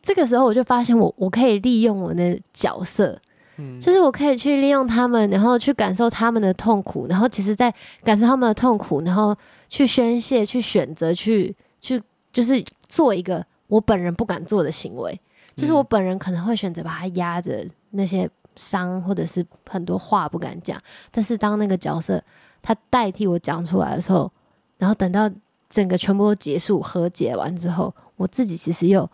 [0.00, 3.20] 这个时候我就发现我我可以利用我的角色，
[3.58, 7.70] 嗯，就是我可以去利用他们，然后去感受他们的痛苦，然后其实，在
[8.02, 9.36] 感受他们的痛苦，然后
[9.68, 12.02] 去宣泄，去选择，去去
[12.32, 15.18] 就是做一个我本人不敢做的行为，
[15.56, 20.78] 就是我本人可能会选择把它压着那些伤，或者是很多话不敢讲，
[21.10, 22.22] 但是当那个角色
[22.60, 24.30] 他代替我讲出来的时候，
[24.76, 25.30] 然后等到
[25.70, 29.08] 整个全部都结束和解完之后，我自己其实又。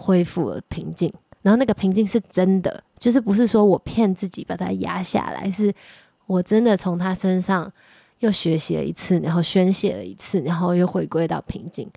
[0.00, 5.74] 恢复了平静，然后那个平静是真的，就是不是说我骗自己把它压下来，是
[6.26, 7.68] 我真的从他身上
[8.20, 11.90] 又学习了一次，然后宣泄了一次，然后又回归到平静。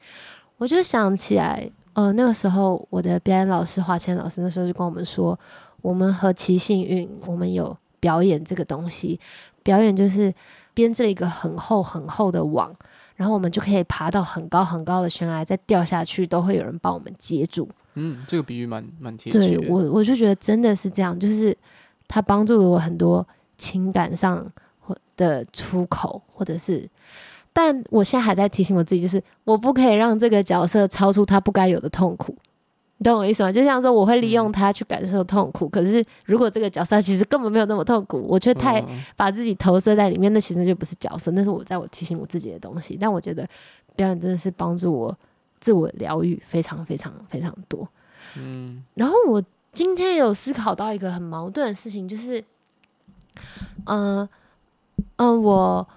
[0.58, 5.38] 我就想起来，呃，那个时候我的表演老师华谦老师那时候就跟我们说，
[5.82, 9.20] 我们何其幸运，我们有表演这个东西，
[9.64, 10.34] 表演就是
[10.74, 12.74] 编织一个很厚很厚的网，
[13.16, 17.68] 然后我们就可以爬到很高很高的悬崖，再掉下去都会有人帮我们接住。
[17.96, 19.38] 嗯，这个比喻蛮蛮贴切。
[19.38, 21.56] 对我，我就觉得真的是这样，就是
[22.08, 23.28] 他帮助了我很多
[23.58, 24.50] 情感上
[25.18, 26.90] 的出口，或者是，
[27.54, 32.36] 但我现在还在提醒我自己，就是我不可以让这个角色超出他不该有的痛苦，
[32.98, 33.52] 你懂我意思吗？
[33.52, 38.84] 就像说，我会利用他去感受痛苦，嗯、可是如果这个角色其实根本没有那么痛苦，我却太
[39.16, 42.98] 把自己投射在里面，那其实就不是角色，那是我在我提醒我自己的东西。
[43.00, 43.48] 但我觉得
[43.96, 45.18] 表演真的是帮助我。
[45.60, 47.88] 自我疗愈非常非常非常多，
[48.36, 52.44] 嗯，然后我今天有思考到一个很矛盾的事情，就是，
[53.86, 54.30] 嗯、呃、
[55.18, 55.88] 嗯、呃，我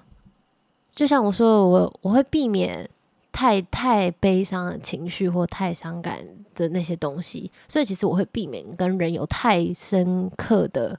[0.95, 2.89] 就像我说，我我会避免
[3.33, 10.99] 太太悲伤的情绪或太伤感的那些东西，所以其实我会避免跟人有太深刻的，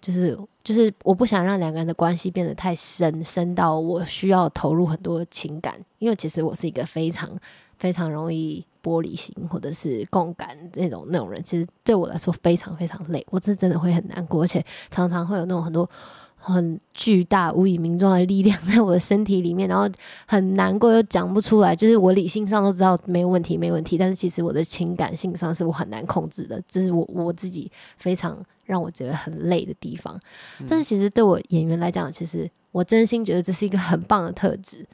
[0.00, 7.30] 就是就是我不想让两个人的关系变得太深深到我需要投入很多情感，因为其实我是一个非常。
[7.78, 15.90] 非常容易玻璃心或者是共感那种那种人，其实对我来说非常非常累，我是真的会很难过，而且常常会有那种很多
[16.44, 19.88] 很巨大无以名状的力量在我的身体里面，然后
[20.26, 30.20] 很难过又讲不出来，就是我理性上都知道没有问题没问题，但是其实我的情感性上是我很难控制的，这是我我自己非常让我觉得很累的地方。
[30.68, 34.84] 但是其实对我演员来讲，其实我真心觉得这是一个很棒的特质，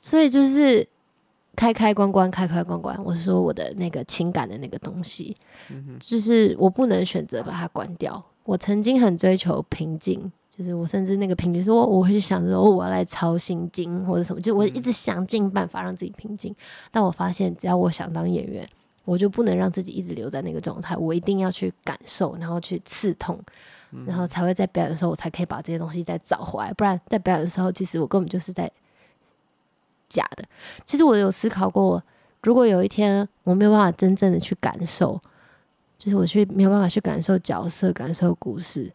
[0.00, 0.86] 所以就是。
[1.54, 2.98] 开开关关，开开关关。
[3.04, 5.36] 我是说我的那个情感的那个东西，
[6.00, 8.24] 就是我不能选择把它关掉。
[8.44, 16.54] 我曾经很追求平静，就是我甚至那个平静，说我我会去想说，我要来抄心经或者什么，就我一直想尽办法让自己平静。
[16.90, 18.68] 但我发现，只要我想当演员，
[19.04, 23.38] 我就不能让自己一直留在那个状态，我一定要去感受，然后去刺痛，
[24.06, 26.72] 然后才会在表演的时候，我才可以把这些东西再找回来。
[26.74, 28.70] 不然在表演的时候，其实我根本就是在。
[30.08, 30.44] 假的，
[30.84, 32.02] 其实我有思考过，
[32.42, 35.18] 如果有一天我没有办法真正的去感受，
[36.02, 38.90] 就是我去没有办法去感受角色、感受故事，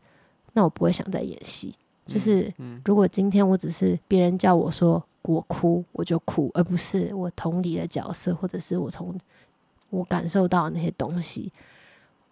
[0.52, 1.74] 那我不会想再演戏。
[2.06, 9.18] 就是如果今天我只是别人叫我说我哭我就哭，而不是我同理的角色，或者是我从
[9.90, 11.50] 我感受到那些东西，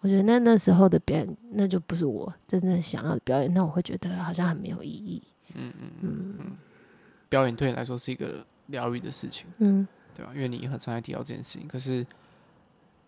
[0.00, 5.22] 我觉得那那时候的表演那就不是我真正想要的表演，那我会觉得好像很没有意义。
[5.54, 5.90] 嗯嗯
[6.38, 6.56] 嗯，
[7.30, 8.44] 表演对你来说是一个。
[8.68, 10.32] 疗愈的事情，嗯，对吧？
[10.34, 11.68] 因为你很常在提到这件事情。
[11.68, 12.04] 可是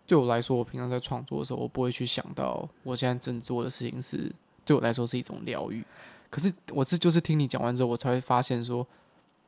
[0.09, 4.33] 对我来说，我平常在创作的时候，我不会去想到我现在正做的事情是
[4.65, 5.85] 对我来说是一种疗愈。
[6.31, 8.87] 可是我这就是听你讲完之后，我才会发现说，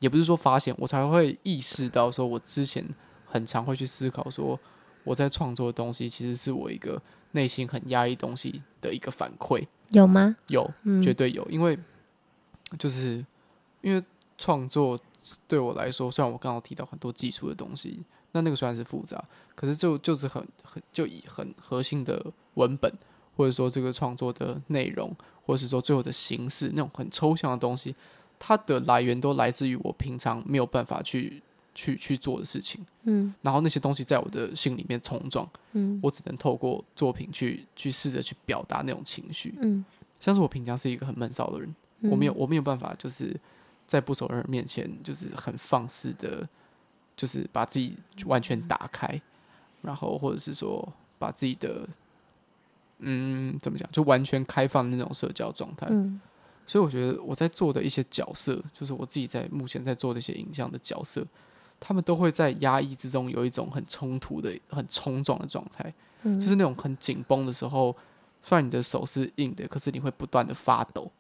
[0.01, 2.87] 也不是说发现，我才会意识到说，我之前
[3.25, 4.61] 很常会去思考说，
[5.05, 7.01] 我在创作的东西其实是我一个
[7.33, 9.67] 内心很压抑东西的一个反馈。
[9.89, 10.37] 有吗？
[10.49, 11.43] 有，嗯，绝对有。
[11.51, 11.79] 因为
[12.79, 13.25] 就是
[13.81, 14.05] 因为
[14.37, 15.01] 创作。
[15.47, 19.23] 对我来说，虽然我刚刚提到很多技术的东西，那那个虽然是复杂，
[19.55, 22.93] 可是就就是很很就以很核心的文本，
[23.37, 25.15] 或者说这个创作的内容，
[25.45, 27.95] 或者是说最后的形式，那种很抽象的东西，
[28.39, 31.43] 它的来源都来自于我平常没有办法去
[31.75, 32.85] 去去做的事情。
[33.03, 39.55] 嗯，然后那些东西在我的心里面冲撞，嗯，我只能透过作品去去试着去表达那种情绪。
[39.61, 39.85] 嗯，
[40.21, 43.39] 像是我平常是一个很闷骚的人，我没有我没有办法就是。
[43.91, 46.49] 在不熟人面前，就是很放肆的，
[47.21, 47.95] 就是把自己
[48.25, 49.21] 完全打开，
[49.83, 51.87] 然后或者是说把自己的，
[53.01, 55.87] 嗯，怎么讲，就完全开放的那种社交状态。
[55.91, 56.19] 嗯。
[56.67, 61.23] 所以我觉得我在做的一些角色，就是我自己在目前在做的一些影像的角色，
[61.79, 65.93] 他们都会在压抑之中有一种很冲突的、很冲撞的状态。
[66.23, 66.41] 嗯。
[66.41, 67.95] 就是那种很紧绷的时候，
[68.41, 71.13] 虽然你的手是硬的，可是你会不断的发抖。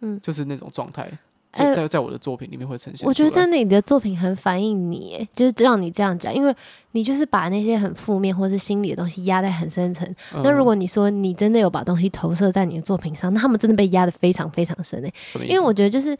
[0.00, 0.20] 嗯。
[0.20, 1.16] 就是那种状态。
[1.54, 3.06] 在在在我的作品里面会呈现。
[3.06, 6.54] 我觉得你的作品很反映你，就是让你这样讲，因为
[6.92, 10.06] 你就是把那些很负面或是心理的东西压在很深层。
[10.34, 15.12] 嗯、那如果你说你真的有把东西投射在你的作品上，那他们真的被压得非常非常深诶。
[15.46, 16.16] 因为我觉得就是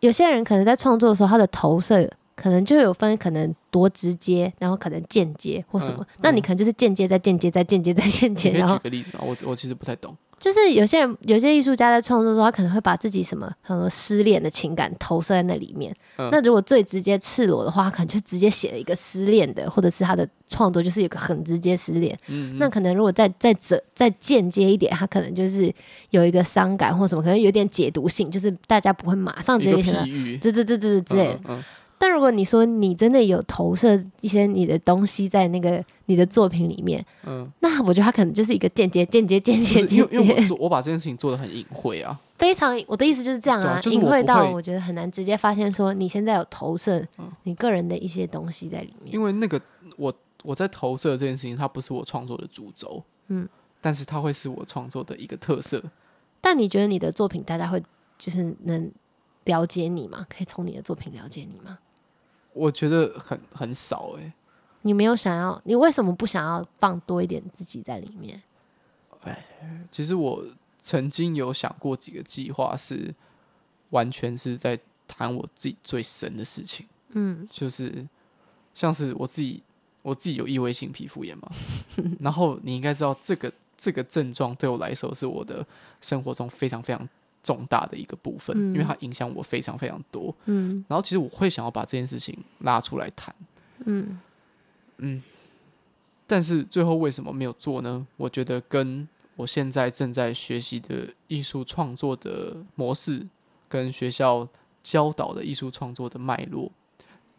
[0.00, 2.10] 有些人可能在创作的时候，他的投射。
[2.40, 5.96] 可能就有分，可能多直接，然后可能间接或什么。
[5.98, 8.52] 嗯嗯、那你可能就是间接在间接在间接在间接。
[8.52, 10.16] 然后举个例子吧，我我其实不太懂。
[10.38, 15.94] 就是有些人，有些艺术家在创作的时候，他可能会把自己什么很多失恋的情感投射在那里面。
[16.16, 22.16] 嗯、那如果最直接赤裸的话，他可能就直接写了一个失恋的，或者是他的创作就是有个很直接失恋。
[22.28, 22.58] 嗯，嗯。
[22.58, 25.72] 那可能如果再再折再间接一点，他可能就是
[26.10, 30.04] 有一个伤感或什么，可能有点解读性，就是大家不会马上直接想到。
[30.04, 31.34] 对对对对对之类的。
[31.34, 31.64] 嗯嗯
[32.00, 39.96] 但如果你说你真的有投射一些你的东西在那个你的作品里面，嗯，那我觉得他可能就是一个间接、间接、间接、间接。
[40.10, 47.04] 因为我做我把这件事情做的很隐晦啊，非常我的意思就是这样啊，隐晦到我觉得很难直接发现说你现在有投射
[47.42, 49.12] 你个人的一些东西在里面。
[49.12, 49.60] 因为那个
[49.96, 53.48] 我我在投射这件事情，它不是我创作的主轴，嗯，
[53.80, 55.82] 但是它会是我创作的一个特色。
[56.40, 57.82] 但你觉得你的作品大家会
[58.16, 58.88] 就是能
[59.44, 60.24] 了解你吗？
[60.30, 61.76] 可以从你的作品了解你吗？
[62.58, 64.32] 我觉得很很少哎、欸，
[64.82, 68.42] 你没有想要，你为什么不想要放多一点自己在里面？
[69.22, 69.44] 哎，
[69.90, 70.44] 其实我
[70.82, 73.14] 曾经有想过几个计划，是
[73.90, 76.86] 完全是在谈我自己最深的事情。
[77.10, 78.06] 嗯，就是
[78.74, 79.62] 像是我自己，
[80.02, 81.48] 我自己有异位性皮肤炎嘛，
[82.20, 85.66] 然后你应该知道这个这个症状对我来说是我的
[86.00, 87.08] 生活中非常非常。
[87.42, 90.34] 重大的一个部分，嗯、因为它影响我非常非常多。
[90.46, 93.34] 嗯，然后其实我会想要把这件事情拉出来谈。
[93.84, 94.20] 嗯
[94.98, 95.22] 嗯，
[96.26, 98.06] 但是最后为什么没有做呢？
[98.16, 103.26] 我觉得跟我现在正在学习的艺术创作的模式，
[103.68, 104.46] 跟学校
[104.82, 106.70] 教导的艺术创作的脉络，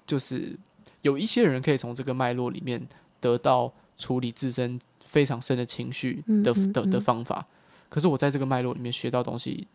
[0.07, 0.57] 就是
[1.01, 2.87] 有一些人可以从这个脉络里面
[3.19, 7.45] 得到处理自身非常深的情绪的、嗯、的的、的方法。
[7.89, 9.67] 可是我在这个脉络里面学到东西。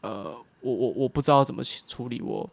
[0.00, 2.48] 呃，我我我不知道怎么处理我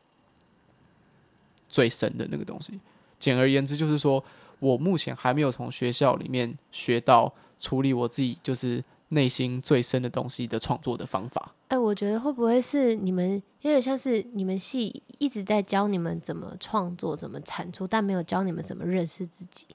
[1.69, 2.79] 最深的那个东西。
[3.19, 4.23] 简而言之，就是说
[4.59, 11.53] 我目前还没有从学校里面学到处理我自己就是内心最深的东西的创作的方法。
[11.67, 19.67] 哎、欸，我觉得会不会是你们有点像是你们系一直在教你们怎么创作、怎么产出，但没有教你们怎么认识自己？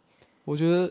[0.44, 0.84] 我觉得，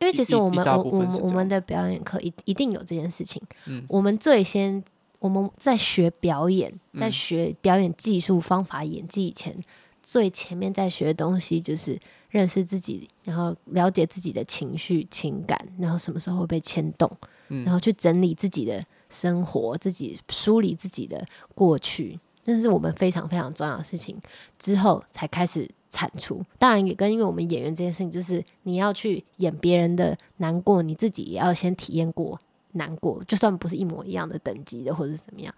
[0.00, 3.42] 因为其实我们我我们我们的表演课一一定有这件事情。
[3.66, 4.82] 嗯，我们最先。
[5.18, 9.64] 我们在学表演，在学表演技术、方法、演技以前，嗯、
[10.02, 11.98] 最前面在学的东西就是
[12.28, 17.10] 认识自己，然后了解自己的情绪、情感，然后什么时候会被牵动，
[17.48, 24.20] 嗯、然后去整理自己的生活，自己梳理自己的过去，这是我们非常非常重要的事情。
[24.58, 32.38] 之后才开始产出，当然也跟因为我们演员这件事情，就是你要去演别人的难过，你自己也要先体验过。
[32.76, 35.54] 难过，就算不是一模一样的等级的，或者是怎么样，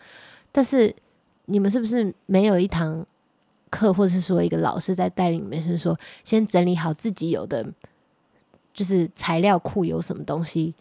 [0.51, 0.95] 但是
[1.47, 3.07] 你们是不是没有一堂
[3.71, 7.64] 课，或者是说一个老师在带领你们，是说先整理好自己有的，
[8.73, 10.75] 就是材料库有什么东西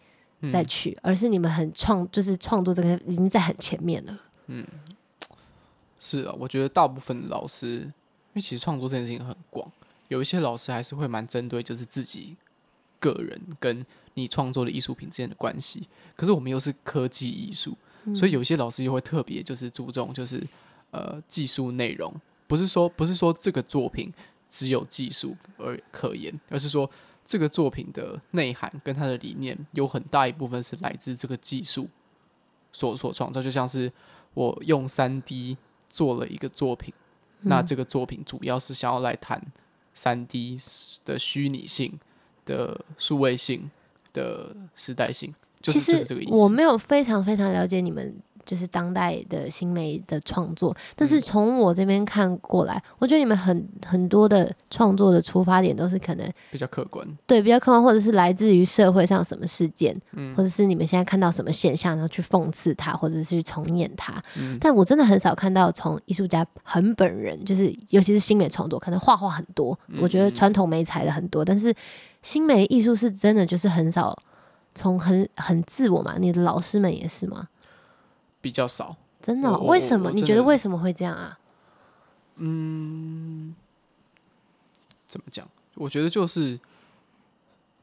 [0.50, 4.18] 再去，嗯、而是你们很创，就是创作这个已经在很前面了。
[4.46, 4.66] 嗯，
[5.98, 7.92] 是啊，我觉得大部分的老师，因
[8.34, 9.70] 为其实创作这件事情很广，
[10.08, 12.36] 有一些老师还是会蛮针对，就是自己
[12.98, 13.84] 个人跟。
[14.18, 20.44] 你创作的艺术品之间的关系，可是我们又是科技艺术，嗯、所以有些老师又会特别就是注重就是
[20.90, 22.12] 呃技术内容，
[22.46, 24.12] 不是说不是说这个作品
[24.50, 26.90] 只有技术而可言，而是说
[27.24, 31.88] 这个作品的内涵跟它的理念有很大一部分是来自这个技术
[32.72, 33.92] 所所创造，就像是
[34.34, 35.56] 我用三 D
[35.88, 36.92] 做了一个作品，
[37.40, 39.40] 嗯、那这个作品主要是想要来谈
[39.94, 40.58] 三 D
[41.04, 41.98] 的虚拟性
[42.44, 43.70] 的数位性。
[44.12, 64.14] 的时代性，就是、其实我没有非常非常了解你们就是当代的新媒的创作，但是从我这边看过来，我觉得你们很很多的创作的出发点都是可能比较客观，对，比较客观，或者是来自于社会上什么事件，嗯，或者是你们现在看到什么现象，然后去讽刺它，或者是去重演它。
[64.38, 71.74] 嗯，但我真的很少看到从艺术家很本人，就是尤其是新媒创作，可能画画很多，嗯、我觉得传统媒材的很多，但是。
[72.22, 74.16] 新媒艺术是真的，就是很少
[74.74, 76.16] 从很很自我嘛。
[76.18, 77.48] 你的老师们也是吗？
[78.40, 79.64] 比较少，真的、喔？
[79.66, 80.10] 为什么？
[80.12, 81.38] 你觉得为什么会这样啊？
[82.36, 83.54] 嗯，
[85.08, 85.48] 怎么讲？
[85.74, 86.58] 我觉得就是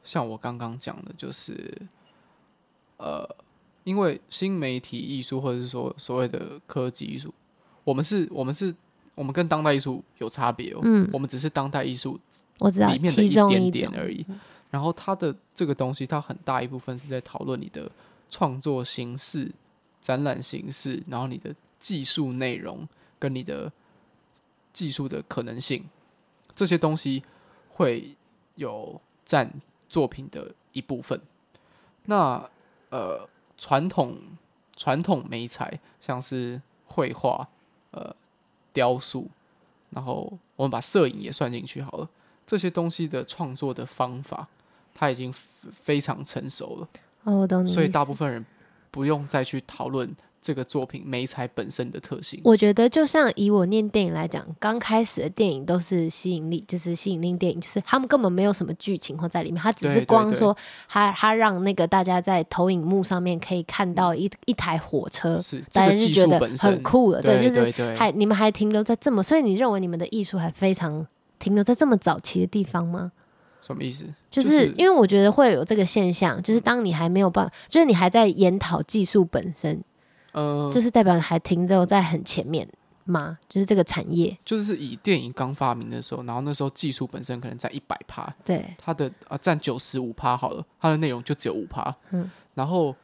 [0.03, 1.73] 像我刚刚讲的，就是
[2.97, 3.27] 呃，
[3.83, 7.33] 因为新媒体艺术或者是说所谓的科技艺术，
[7.83, 8.73] 我们是，我们是
[9.13, 10.79] 我们跟当代艺术有差别哦。
[10.83, 12.17] 嗯，我们只是当代艺术
[12.59, 14.25] 我知道里面的一点点而已。
[14.71, 17.89] 然后它的这个东西，它很大一部分是在讨论你的
[18.29, 19.51] 创作形式、
[20.01, 22.87] 展览形式，然后你的技术内容
[23.17, 23.71] 跟你的
[24.73, 25.85] 技术的可能性，
[26.53, 27.23] 这些东西
[27.69, 28.15] 会
[28.55, 29.49] 有占
[29.87, 31.21] 作品的一部分。
[32.05, 32.49] 那
[32.89, 33.27] 呃，
[33.57, 34.17] 传统
[34.75, 37.47] 传统美材像是绘画、
[37.91, 38.13] 呃，
[38.73, 39.29] 雕塑，
[39.91, 42.09] 然后我们把摄影也算进去好了，
[42.47, 44.47] 这些东西的创作的方法。
[44.97, 45.29] 他已经
[45.83, 46.87] 非常成熟了，
[47.25, 47.73] 哦，我懂你。
[47.73, 48.45] 所以大部分人
[48.91, 50.09] 不用再去讨论
[50.41, 52.39] 这个作品媒材本身的特性。
[52.45, 60.55] 我觉得，就像以我念电影来讲，刚开始的电影都是吸引力，就是吸引力电影，就是他们根本没有什么剧情或在里面，他只是光说
[60.87, 67.21] 他他让那个大家在投影幕上面可以看到一一台火车，是大家就觉得很酷了。
[67.21, 71.05] 对，就是还你们还停留在这么，所以你认为你们的艺术还非常
[71.45, 73.11] 停留在这么早期的地方吗？
[73.61, 74.03] 什么意思？
[74.31, 79.79] 就是因为我觉得会有这个现象，就是当你还没有办法，就是你还在研讨技术本身，
[80.33, 82.67] 嗯，就是代表你还停留在很前面
[83.03, 83.37] 吗？
[83.47, 92.95] 就是这个产业，就是以电影刚发明的时候，然后那时候技术本身可能在一百趴，对，它的啊占九十五趴好了，它的内容就只有五趴，嗯，然后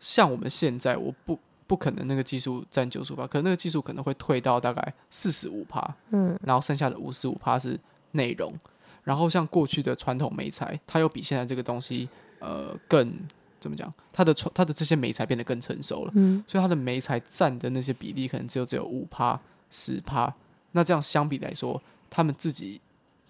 [0.00, 1.38] 像我们现在，我不
[1.70, 7.78] 不可能那个技术占九十五趴，可能那个技术可能会退到大概四十五趴，嗯，然后剩下的五十五趴是
[8.10, 8.52] 内容。
[9.04, 12.08] 然后像过去的传统媒材，它又比现在这个东西，
[12.40, 13.14] 呃，更
[13.60, 13.92] 怎么讲？
[14.12, 19.40] 它的传它的这些媒材变得更成熟了，嗯，所以它的媒材占的那些比例可能只有只有五趴
[19.70, 20.34] 十趴。
[20.72, 22.80] 那这样相比来说，他们自己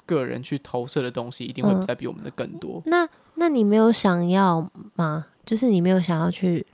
[0.07, 2.80] 个人去投射的东西，一定会再比我们的更多。
[2.86, 5.26] 嗯、那那你没有想要吗？
[5.45, 6.66] 就是你没有想要去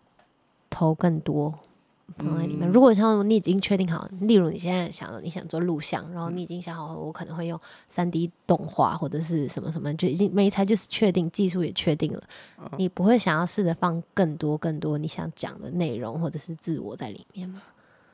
[0.71, 1.59] 投更多？
[2.17, 2.71] 放在里面。
[2.71, 12.23] 如果像你已经确定好，例如你现在想你想做录像，然后你已经想好，我可能会用三 D 动画或者是什么什么，就已经媒材就是确定，技术也确定了，
[12.79, 17.61] 你不会想要试着放更多更多你想讲的内容或者是自我在里面吗？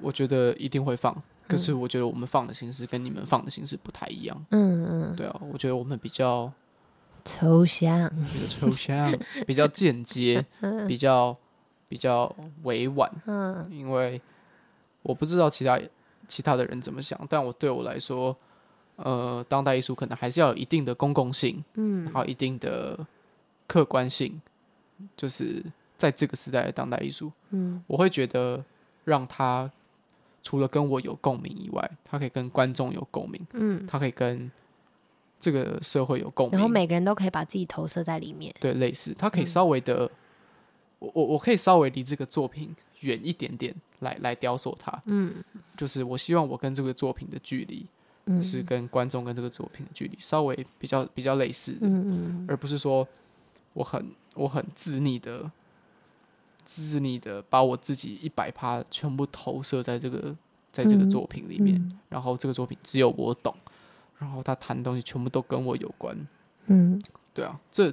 [0.01, 1.15] 我觉得一定会放，
[1.47, 4.47] 可是我觉得我们放的形式跟你们放的形式不太一样。
[4.53, 6.51] 嗯嗯，对啊，我觉得我们比较
[7.27, 9.15] 抽象，比较抽象，
[9.47, 10.45] 比较间接，
[10.89, 11.37] 比较。
[11.93, 14.19] 比较委婉，嗯，因为
[15.03, 15.79] 我不知道其他
[16.27, 18.35] 其他的人怎么想，但我对我来说，
[18.97, 22.99] 呃，当代艺术可能还是要有一定的公共性，嗯，还有一定的
[23.67, 24.41] 客观性，
[25.15, 25.63] 就是
[25.99, 28.65] 在这个时代的当代艺术，嗯，我会觉得
[29.05, 29.71] 让它
[30.43, 34.51] 除了跟我有共鸣以外，它可以跟观众有共鸣，嗯，它可以跟
[35.39, 40.11] 这个社会有共鸣，然后每个人都可以把自己投射在里面，对，类似，它可以稍微的。
[41.03, 45.35] 我我我可以稍微离这个作品远一点点来来雕塑它，嗯，
[45.77, 47.85] 就是我希望我跟这个作品的距离，
[48.27, 53.07] 嗯，是跟观众跟这个作品的距离稍微比较比较类似的，嗯嗯，而不是说
[53.73, 55.51] 我很我很自溺的
[56.65, 60.37] 自溺的把我自己一百趴全部投射在这个
[60.71, 63.53] 在这个作品里面，嗯，然后这个作品只有我懂，
[64.19, 66.17] 然后他谈的东西全部都跟我有关，
[66.67, 67.03] 嗯，
[67.35, 67.93] 对啊，这。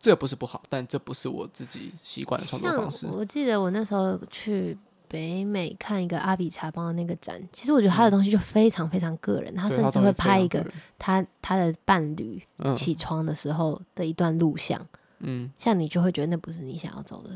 [0.00, 3.06] 这不是不好，但这不是我自己习惯的创作方式。
[3.06, 4.76] 我记得我那时候去
[5.06, 10.66] 北美看一个阿比查邦的那个展，其实我觉得他的东西就非常非常个人，嗯、他甚至会拍一个
[10.98, 12.42] 他他的伴侣
[12.74, 14.84] 起床的时候的一段录像。
[15.18, 17.30] 嗯，像你就会觉得那不是你想要走的，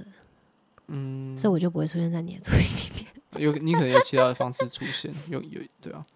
[0.87, 3.45] 嗯，所以我就不会出现在你的作品里面。
[3.45, 6.07] 有你可能有其他的方式出现，有有对啊，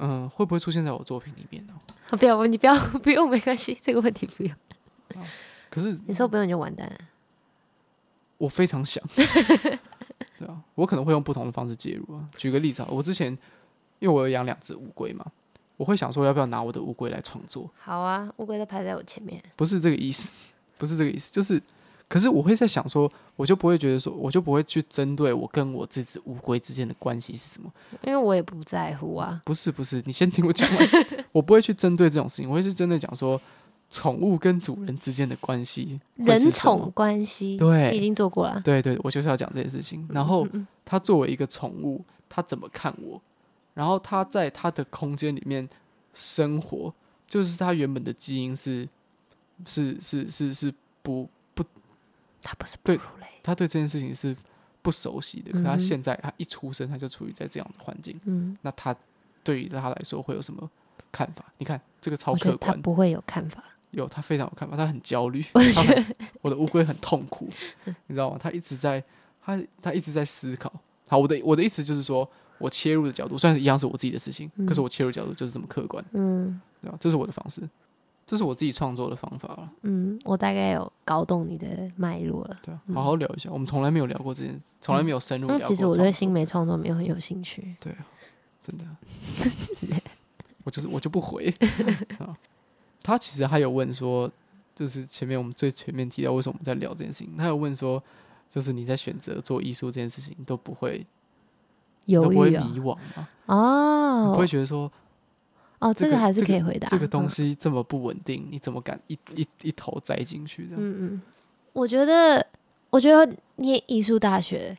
[0.00, 1.72] 嗯，会不会出现在我作品里面呢？
[2.10, 4.54] 不要，你不要不用，没关系，这个问题不用。
[5.72, 6.98] 啊可是你说不用你就完蛋了。
[8.36, 9.02] 我非常想，
[10.36, 12.28] 对啊，我可能会用不同的方式介入啊。
[12.36, 13.28] 举个例子啊，我之前
[14.00, 15.24] 因为我有养两只乌龟嘛，
[15.76, 17.70] 我会想说要不要拿我的乌龟来创作。
[17.78, 19.40] 好啊，乌龟都排在我前面。
[19.56, 20.32] 不是这个意思，
[20.76, 21.62] 不是这个意思，就是，
[22.08, 29.40] 可是我会在想说，我就不会觉得说，我就不会去针对我跟我这只乌龟之间的关系是什么，因为我也不在乎啊。
[29.44, 30.88] 不是不是，你先听我讲完，
[31.30, 33.40] 我不会去针对这种事情，我会是真的讲说。
[33.92, 38.58] 宠物跟主人之间的关系，人宠关系，对，已经做过了。
[38.64, 40.08] 对对，我就是要讲这件事情。
[40.10, 40.48] 然后
[40.82, 43.20] 他作为一个宠物，他怎么看我？
[43.74, 45.68] 然后他在他的空间里面
[46.14, 46.92] 生活，
[47.28, 48.88] 就是他原本的基因是
[49.66, 50.72] 是是是是
[51.02, 51.62] 不不，
[52.42, 52.98] 他不是对，
[53.42, 54.34] 他对这件事情是
[54.80, 55.52] 不熟悉的。
[55.52, 58.96] 可是他现在他一出生他就处于在这样的环境，嗯，那他
[59.44, 60.70] 对于他来说会有什么
[61.12, 61.44] 看法？
[61.58, 63.62] 你看这个超客观，他不会有看法。
[63.92, 65.44] 有，他非常有看法，他很焦虑。
[65.54, 66.04] 我觉得
[66.40, 67.48] 我的乌龟很痛苦，
[68.06, 68.36] 你知道吗？
[68.38, 69.02] 他一直在，
[69.42, 70.72] 他他一直在思考。
[71.08, 72.28] 好，我的我的意思就是说，
[72.58, 76.96] 我切入的角度虽然一样是我自己的事情，嗯、可是我切入角度就是这么客观，嗯，对吧？
[76.98, 77.60] 这是我的方式，
[78.26, 79.70] 这是我自己创作的方法了。
[79.82, 82.58] 嗯，我大概有搞懂你的脉络了。
[82.62, 85.68] 对，好好聊一下，我们从来没有聊过这件，从来没有深入聊过、嗯。
[85.68, 87.76] 其实我对新媒创作没有很有兴趣。
[87.78, 88.06] 对啊，
[88.62, 88.84] 真的。
[90.64, 91.52] 我就是我就不回。
[93.02, 94.30] 他其实还有问说，
[94.74, 98.02] 就是前面我们最前面提到为什么我们在聊这件事情，他有问说，
[98.48, 101.06] 就是你在选择做艺术这件事情都不会。
[102.06, 103.28] 有、哦、不会迷惘吗？
[103.46, 104.90] 哦，你不会觉得说，
[105.78, 106.88] 哦，这个还是可以回答。
[106.88, 110.66] 这个东西这么不稳定，你怎么敢一一一头栽进去？
[110.66, 111.22] 这样，嗯嗯，
[111.72, 112.44] 我觉得，
[112.90, 114.76] 我觉得念艺术大学，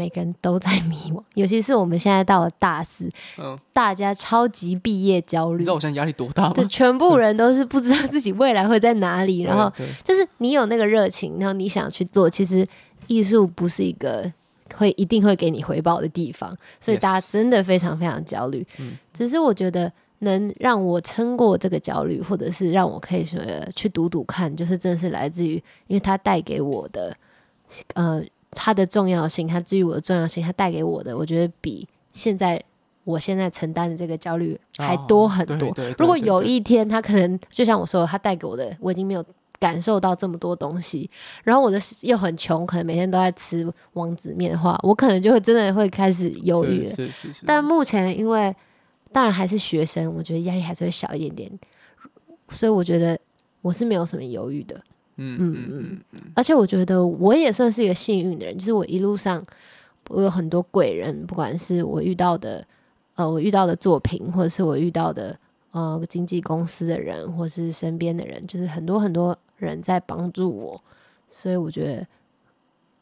[0.00, 5.58] 每个人都在迷惘， 尤其是我们现在到了大四，嗯，大家超级毕业焦虑。
[5.58, 6.52] 你知道我现在压力多大吗？
[6.54, 9.70] 对，全部人都是不知道自己未来会在哪里， 然后
[10.02, 12.66] 就是你有那个热情，然后你想去做，其实
[13.08, 14.32] 艺术不是一个。
[14.76, 18.64] 会一定会给你回报的地方，所以大家真的非常非常焦虑。
[19.12, 23.40] 只是我觉得能让我撑过这个焦虑，或者是让我可以说
[23.74, 25.54] 去读读看，就是真的是来自于，
[25.88, 27.12] 因为它带给我的，
[27.94, 28.22] 呃，
[28.52, 32.62] 它的重要性，它至于我的重要性，它带给我的，我觉得比现在
[33.04, 35.54] 我现在承担的这个焦虑还多很多。
[35.54, 35.96] Oh, 对对对对对。
[35.98, 39.24] 如果有一天，它可能就像我说的，它带给我的，我已经没有。
[39.60, 41.10] 感受到这么多东西，
[41.44, 46.86] 然后我的又很穷，可能每天都在吃王子面的话，我可能就会真的会开始犹豫。
[46.88, 47.44] 是是是是。
[47.44, 48.56] 但目前因为
[49.12, 51.60] 当然还是学生，我觉得压力还是会小一点点，
[52.48, 53.18] 所以我觉得
[53.60, 54.80] 我是没有什么犹豫的。
[55.20, 56.20] 嗯嗯嗯嗯。
[56.34, 59.44] 而且我觉得我也算是一个幸运的人，就是我一路上
[60.08, 62.66] 我有很多贵人，不管是我遇到的
[63.14, 65.38] 呃我遇到的作品，或者是我遇到的
[65.72, 69.38] 呃经纪公司的人，或是身边的人，就是很多很多。
[69.60, 70.82] 人在帮助我，
[71.28, 72.06] 所以我觉得，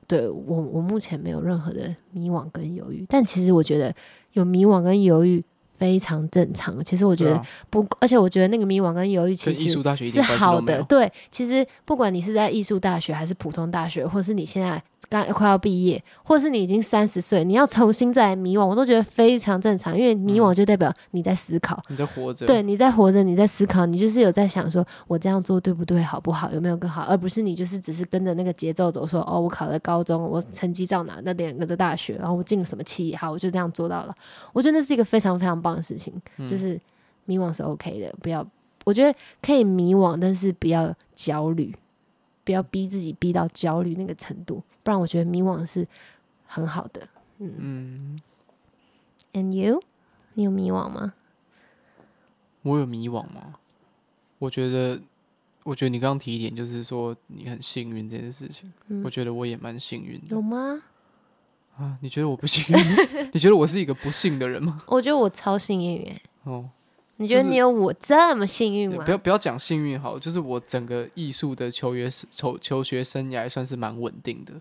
[0.08, 3.06] 对我我目前没有任何的迷惘跟犹豫。
[3.08, 3.94] 但其实我觉得
[4.32, 5.40] 有迷惘跟犹豫
[5.78, 6.84] 非常正常。
[6.84, 9.70] 其实我觉得不，而且我觉得那个迷惘跟犹豫其实
[10.10, 10.82] 是好的。
[10.82, 14.82] 对，其实不管你是在艺术大学还是普通大学，或是你现在。
[15.10, 19.96] 刚快要毕业，或是你已经三十岁，你要重新再来迷惘，我都觉得非常正常。
[19.96, 34.14] 因为迷惘就代表你在思考，你在活着，对，你在活着，你在思考，你就是有在想说，我这样做对不对，好不好，有没有更好，而不是你就是只是跟着那个节奏走，说哦，我考了高中，我成绩到哪，那两个的大学，然后我进了什么企业，好，我就这样做到了。
[34.52, 36.12] 我觉得那是一个非常非常棒的事情，
[36.46, 36.78] 就是
[37.24, 38.46] 迷惘是 OK 的，不要，
[38.84, 41.74] 我觉得可以迷惘，但是不要焦虑。
[42.48, 45.86] 不要逼自己逼到焦虑那个程度，不然我觉得迷惘是
[46.46, 47.06] 很好的。
[47.36, 48.20] 嗯，嗯
[49.34, 49.82] ，And you，
[50.32, 51.12] 你有迷惘吗？
[52.62, 53.56] 我有迷惘吗？
[54.38, 54.98] 我觉得，
[55.62, 58.72] 我觉得你刚刚提一点，就是说你很幸运这件事情。
[58.86, 60.28] 嗯，我觉得我也蛮幸运的。
[60.28, 60.82] 有吗？
[61.76, 62.82] 啊，你觉得我不幸运？
[63.34, 64.82] 你觉得我是一个不幸的人吗？
[64.88, 66.22] 我觉得我超幸运耶。
[66.44, 66.70] 哦。
[67.20, 68.94] 你觉得你有我这么幸运吗？
[68.94, 74.52] 就是、不要不要讲幸运好，就是我整个艺术的求学求求学生涯算是蛮稳定的，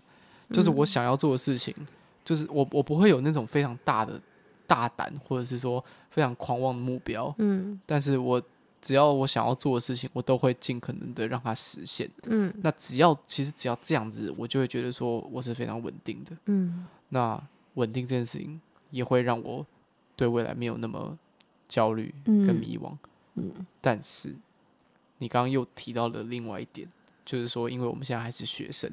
[0.52, 1.86] 就是我想要做的事情，嗯、
[2.24, 4.20] 就是我我不会有那种非常大的
[4.66, 8.42] 大胆或者是说非常狂妄的目标，嗯，但是我
[8.82, 17.40] 只要我想要做的事情，我都会尽可能的让它实现，嗯，那只要其实只要这样子，我就会觉得说我是非常稳定的，嗯，那
[17.74, 19.64] 稳定这件事情也会让我
[20.16, 21.16] 对未来没有那么。
[21.68, 22.90] 焦虑跟迷惘，
[23.34, 24.34] 嗯，嗯，但是
[25.18, 26.88] 你刚刚又提到了另外一点，
[27.24, 28.90] 就是说，因为我们现在还是学生，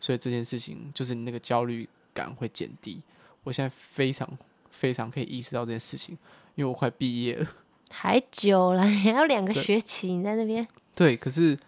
[0.00, 3.00] 所以这件事情就是你那个焦虑感会减低。
[3.42, 4.26] 我现在非常
[4.70, 6.16] 非常可以意识到这件事情，
[6.54, 7.46] 因为我快毕业了，
[7.90, 10.66] 还久了，还要两个学期，你在那边。
[10.94, 11.58] 对，可是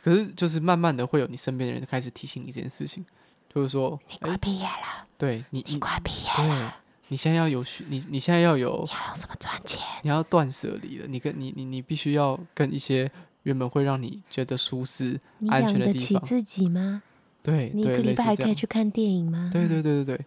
[0.00, 3.04] 可是就是慢慢的会有你身边的人开始提醒你这件事情，
[3.52, 6.76] 就是说你快毕业了，对你，你快毕业了。
[7.08, 9.78] 你现在要有你，你现在要有，你要什么赚钱？
[10.02, 11.06] 你要断舍离了。
[11.06, 13.10] 你跟你你你必须要跟一些
[13.42, 15.92] 原本会让你觉得舒适、安全的地方。
[15.92, 17.02] 你养得起自己吗？
[17.42, 19.50] 对，你一个礼拜还可以去看电影吗？
[19.52, 20.26] 对对对对对。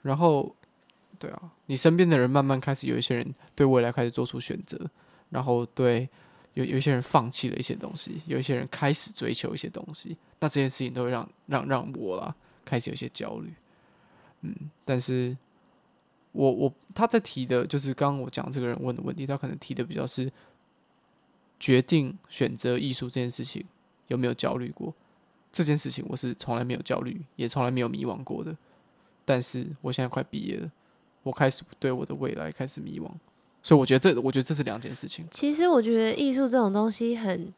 [0.00, 0.54] 然后，
[1.18, 4.80] 对啊，你身边的人慢慢开始有一些人对未来开始做出选择，
[5.28, 6.08] 然后对
[6.54, 10.16] 有有一些人放弃了一些东西，有一些人开始追求一些东西。
[10.40, 13.52] 那这件事情都会让让让我啦开始有一些焦虑。
[14.40, 14.54] 嗯，
[14.86, 15.36] 但是。
[16.34, 20.30] 我我他在提的，就是刚刚我讲这个人问的问题，他可能提的比较是
[21.58, 23.64] 决定选择艺术这件事情
[24.08, 24.92] 有没有焦虑过？
[25.52, 28.54] 这件事情我是从来没有焦虑，也从来没有迷惘过的。
[29.24, 30.70] 但是我现在快毕业了，
[31.22, 33.08] 我开始对我的未来开始迷惘，
[33.62, 35.24] 所以我觉得这我觉得这是两件事情。
[35.30, 37.54] 其实我觉得艺术这种东西很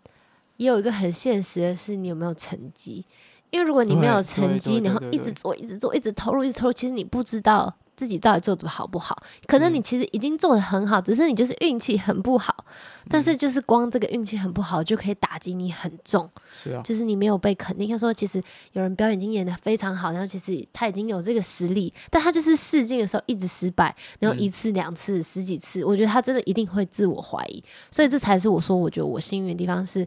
[0.58, 3.04] 也有一个很现实的是，你有没有成绩？
[3.50, 7.74] 因为如果你没有成绩，然后一直做，一直做，一直投入，一直投入，其实你不知道。
[7.96, 9.16] 自己到底做的好不好？
[9.46, 12.64] 可能你其实已经做的很好，嗯、只是你就是运气很不好。
[13.08, 16.28] 但是就是光这个运气很不好，就可以打击你很重。
[16.52, 17.88] 是啊，就是你没有被肯定。
[17.88, 18.42] 他说，其实
[18.72, 27.62] 有人表演已经演的非常好，然后其实他已经有这个实力，但他就是试镜的时候一直失败，然后一次两次、嗯、十几次，我觉得他真的一定会自我怀疑。
[27.92, 30.04] 所以这才是我说，我觉得我幸运的地方是，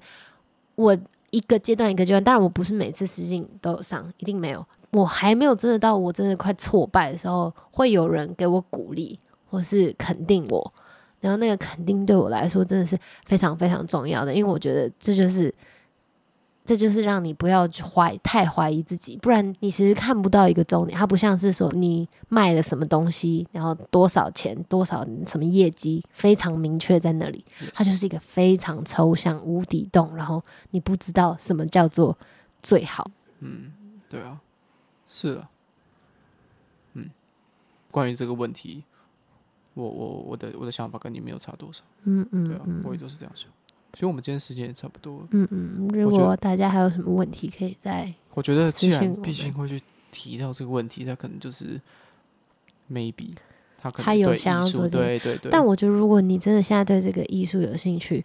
[0.75, 0.97] 我
[1.31, 4.65] 一个阶段一个阶段，当然我不是每次试镜都有上，一定没有。
[4.91, 9.19] 我还没有真的到我真的快挫败的时候，会有人给我鼓励
[9.49, 10.73] 或是肯定我，
[11.19, 15.53] 然后那个肯定对我来说真的是非常非常重要的，因为我觉得这就是
[16.65, 20.97] 这就是让你不要怀太怀疑自己，不然你其实看不到一个终点。
[20.97, 32.15] 它不像是说你卖了什么东西，然后多少钱、多少什么业绩非常明确在那里，它就是一个非常抽象无底洞，然后你不知道什么叫做
[32.61, 33.09] 最好。
[33.39, 33.71] 嗯，
[34.07, 34.39] 对啊。
[35.09, 35.47] 是的，
[36.93, 37.09] 嗯，
[37.91, 38.83] 关于这个问题，
[39.73, 43.49] 我我我的我的想法跟你没有差多少，嗯嗯，对啊，我也都是这样想。
[43.93, 45.87] 其实我们今天时间也差不多了，嗯嗯。
[45.93, 49.81] 如果大家还有什么问题，可以再我觉得，既然毕竟会去
[50.11, 51.81] 提到这个问题，他可能就是
[52.91, 53.31] maybe
[53.79, 55.51] 他可能他有想要做这个，对对对。
[55.51, 58.23] 但我觉得，如果你真的现在对这个艺术有兴趣，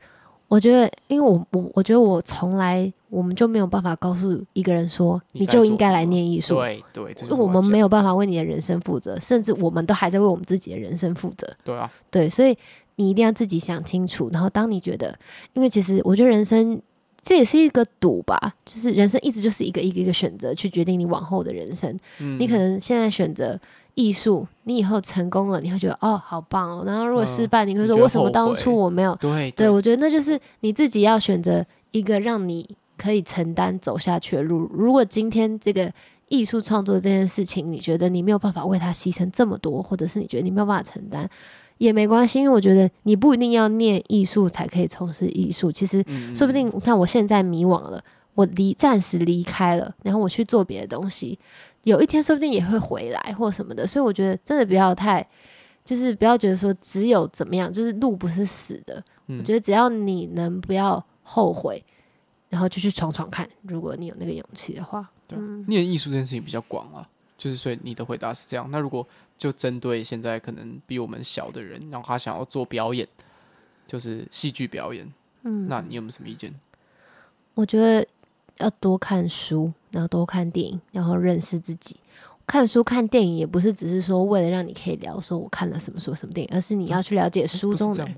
[0.49, 11.47] 我觉得，因为我我我觉得我从来我们就没有办法告诉一个人说你就应该来念艺术，对对，因为我们没有办法为你的人生负责，甚至我们都还在为我们自己的人生负责。
[11.64, 12.57] 对啊，对，所以
[12.97, 14.30] 你一定要自己想清楚。
[14.32, 15.18] 然后当你觉得，
[15.55, 16.80] 因为其实我觉得人生
[17.22, 21.99] 这也是一个赌吧，就是人生一直就是一个一个一个选择去决定你往后的人生。
[22.20, 23.59] 嗯，你可能现在选择。
[23.95, 26.84] 艺术，你以后成功了，你会觉得哦，好棒哦。
[26.84, 29.14] 然后如果失败，你会说为什么当初我没有？
[29.16, 34.68] 对对，对，我觉得那就是你自己要选择一个让你可以承担走下去的路。
[34.72, 35.92] 如果今天这个
[36.28, 41.28] 艺术创作这件事情，你觉得你没有办法为它牺牲这么多，或者是你觉得你没有办法承担，
[41.78, 45.70] 也没关系，因为我觉得你不一定要念艺术才可以从事艺术。
[45.70, 48.03] 其实说不定，你看我现在迷惘了，
[48.34, 51.38] 我离暂时离开了，然后我去做别的东西。
[51.85, 55.26] 有一天说不定也会回来或什么的，所以我觉得真的不要太，
[55.85, 59.03] 就是不要觉得说只有怎么样，就是路不是死的。
[59.26, 61.82] 嗯、我觉得只要你能不要后悔，
[62.49, 63.49] 然后就去闯闯看。
[63.62, 67.09] 如果你有那个勇气的话，对，念艺术这件事情比较广啊，
[67.39, 68.66] 就是所以你的回答是这样。
[68.70, 69.07] 那如果
[69.37, 73.07] 就针对现在可能比我们小的人，然后他想要做表演，
[73.87, 75.07] 就是戏剧表演，
[75.43, 76.55] 嗯，那你有没有什么意见？
[77.55, 78.07] 我觉得。
[78.59, 81.96] 要多看书，然后多看电影，然后认识自己。
[82.46, 88.16] 看书看电影也不是只是说为了让你可以聊说我看了什么书什么电影，而是你要去了解书中的人。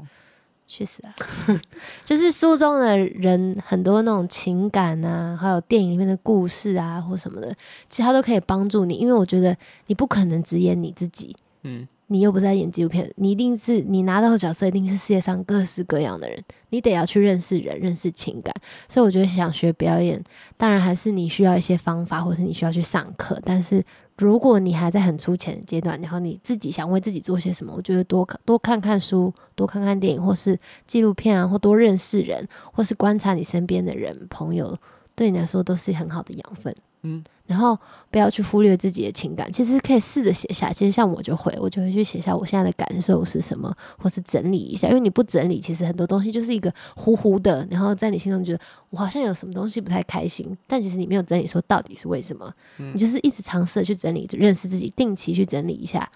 [0.68, 1.14] 去死啊！
[2.05, 7.55] 就是书中的人很多那种情感啊，还有电影里面的故事啊或什么的，
[7.89, 8.95] 其实它都可以帮助你。
[8.95, 9.57] 因为我觉得
[9.87, 11.87] 你不可能只演你自己，嗯。
[12.09, 16.41] 你又不在演纪录片，你一定是你拿到的角色一定是世界上各式各样的人，
[16.71, 18.55] 你得要去认识人、认识情感。
[18.89, 20.23] 所以我觉得想学表演，
[20.57, 23.41] 当然还是你需要一些方法，或是你需要去上课。
[23.45, 23.85] 但是
[24.17, 34.79] 如果你还在很粗浅的阶段，然后你自己想为自己做些什么，我觉得多多看看书，多看看电影，或是纪录片啊，或多认识人，或是观察你身边的人、朋友，
[35.17, 36.75] 对你来说都是很好的养分。
[37.03, 37.25] 嗯。
[37.47, 37.79] 然后
[38.11, 40.73] 不要去忽略自己的情感，其实可以试着写下。
[40.73, 44.89] 其实像我就会，我就会去写下我现在的感受是什么，或是整理一下。
[44.89, 47.67] 因为你不整理，其实很多东西就是一个糊糊的。
[47.71, 52.53] 然后在你心中觉得我好像有什么东西不太开心，但其实你没有整理说到底是为什么。
[52.79, 56.11] 嗯、你就是一直尝试去整理，认识自己，定期去整理一下，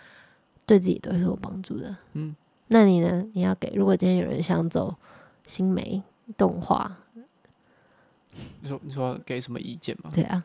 [0.66, 1.96] 对自己都是有帮助的。
[2.14, 2.34] 嗯，
[2.68, 3.24] 那你呢？
[3.34, 3.72] 你要给？
[3.76, 4.94] 如果今天有人想走
[5.46, 6.02] 新媒
[6.36, 6.98] 动画，
[8.62, 10.10] 你说你说给什么意见吗？
[10.12, 10.44] 对啊。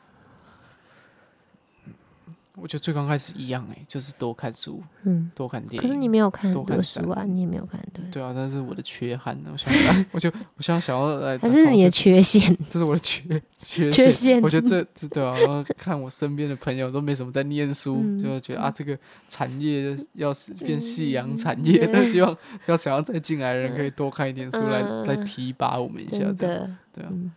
[2.58, 5.82] 我觉得最刚开始一样哎、欸，就是多看书，嗯，多看电影。
[5.82, 8.04] 可是你没有看很多书啊，你也没有看对。
[8.12, 12.42] 对啊，但是我的缺憾呢，我想来， 我就我现在想要来，还是你的缺陷？
[12.72, 13.24] 这是我的缺
[13.58, 14.42] 缺缺陷。
[14.42, 18.98] 我觉得这这对啊，然后看我身边的朋友都没什么在念书，嗯、就觉得啊，这个
[19.28, 22.36] 产业要是变夕阳产业， 希望
[22.68, 27.32] 要想要再进来的人可以多看一点书来，来、嗯、来提拔我们一下，这样对啊，嗯、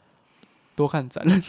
[0.76, 1.42] 多看展览。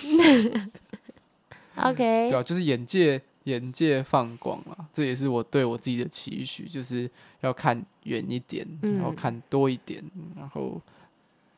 [1.76, 3.22] OK，对啊，就是眼界。
[3.50, 7.10] 眼界放广了，这也是我对我自己的期许，就是
[7.42, 10.04] 要看远一点，然后看多一点，
[10.38, 10.80] 然后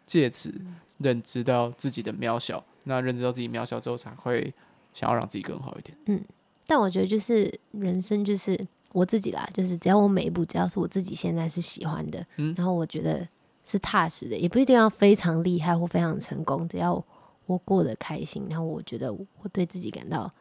[0.06, 0.54] 借此
[1.00, 2.64] 认知到自己的渺小。
[2.86, 4.54] 那认知到自己渺小之后，才会
[4.94, 5.98] 想要让自己更好一点。
[6.06, 6.24] 嗯，
[6.66, 8.58] 但我觉得就是人生就是
[8.94, 13.28] 我自己啦，就是只要我每一步，只要是我自己现在是喜欢的，嗯，然后我觉得
[13.66, 17.04] 是踏实的，也不一定要非常厉害或非常成功，只要
[17.46, 20.32] 我过得开心，然后我觉得我对自己感到。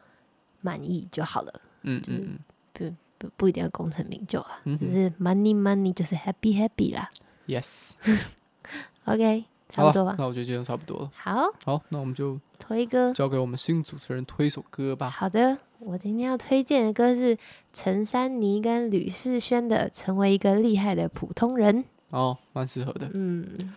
[0.61, 2.39] 满意就好了，嗯嗯，
[2.73, 2.85] 不
[3.17, 7.09] 不不一定要功成名就啊，嗯、只是 money money 就是 happy happy 啦。
[7.47, 10.15] Yes，OK， 差不多吧。
[10.17, 11.11] 那我觉得今天差不多了。
[11.15, 15.09] 好，好，那我们就推歌，交给我们新主持人推一首歌吧。
[15.09, 17.37] 好的，我今天要推荐的歌是
[17.73, 21.83] 陈珊妮跟吕世轩的《成为一个厉害的普通人》。
[22.11, 23.09] 哦，蛮适合的。
[23.13, 23.73] 嗯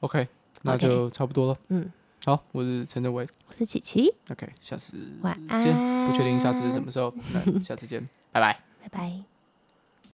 [0.00, 0.28] ，OK，
[0.62, 1.56] 那就差不多了。
[1.68, 1.90] 嗯，
[2.26, 4.12] 好，我是陈德伟，我是琪琪。
[4.30, 5.60] OK，下次晚安。
[6.06, 9.29] 不确定下次是什么时候，那下次见，拜拜，拜拜。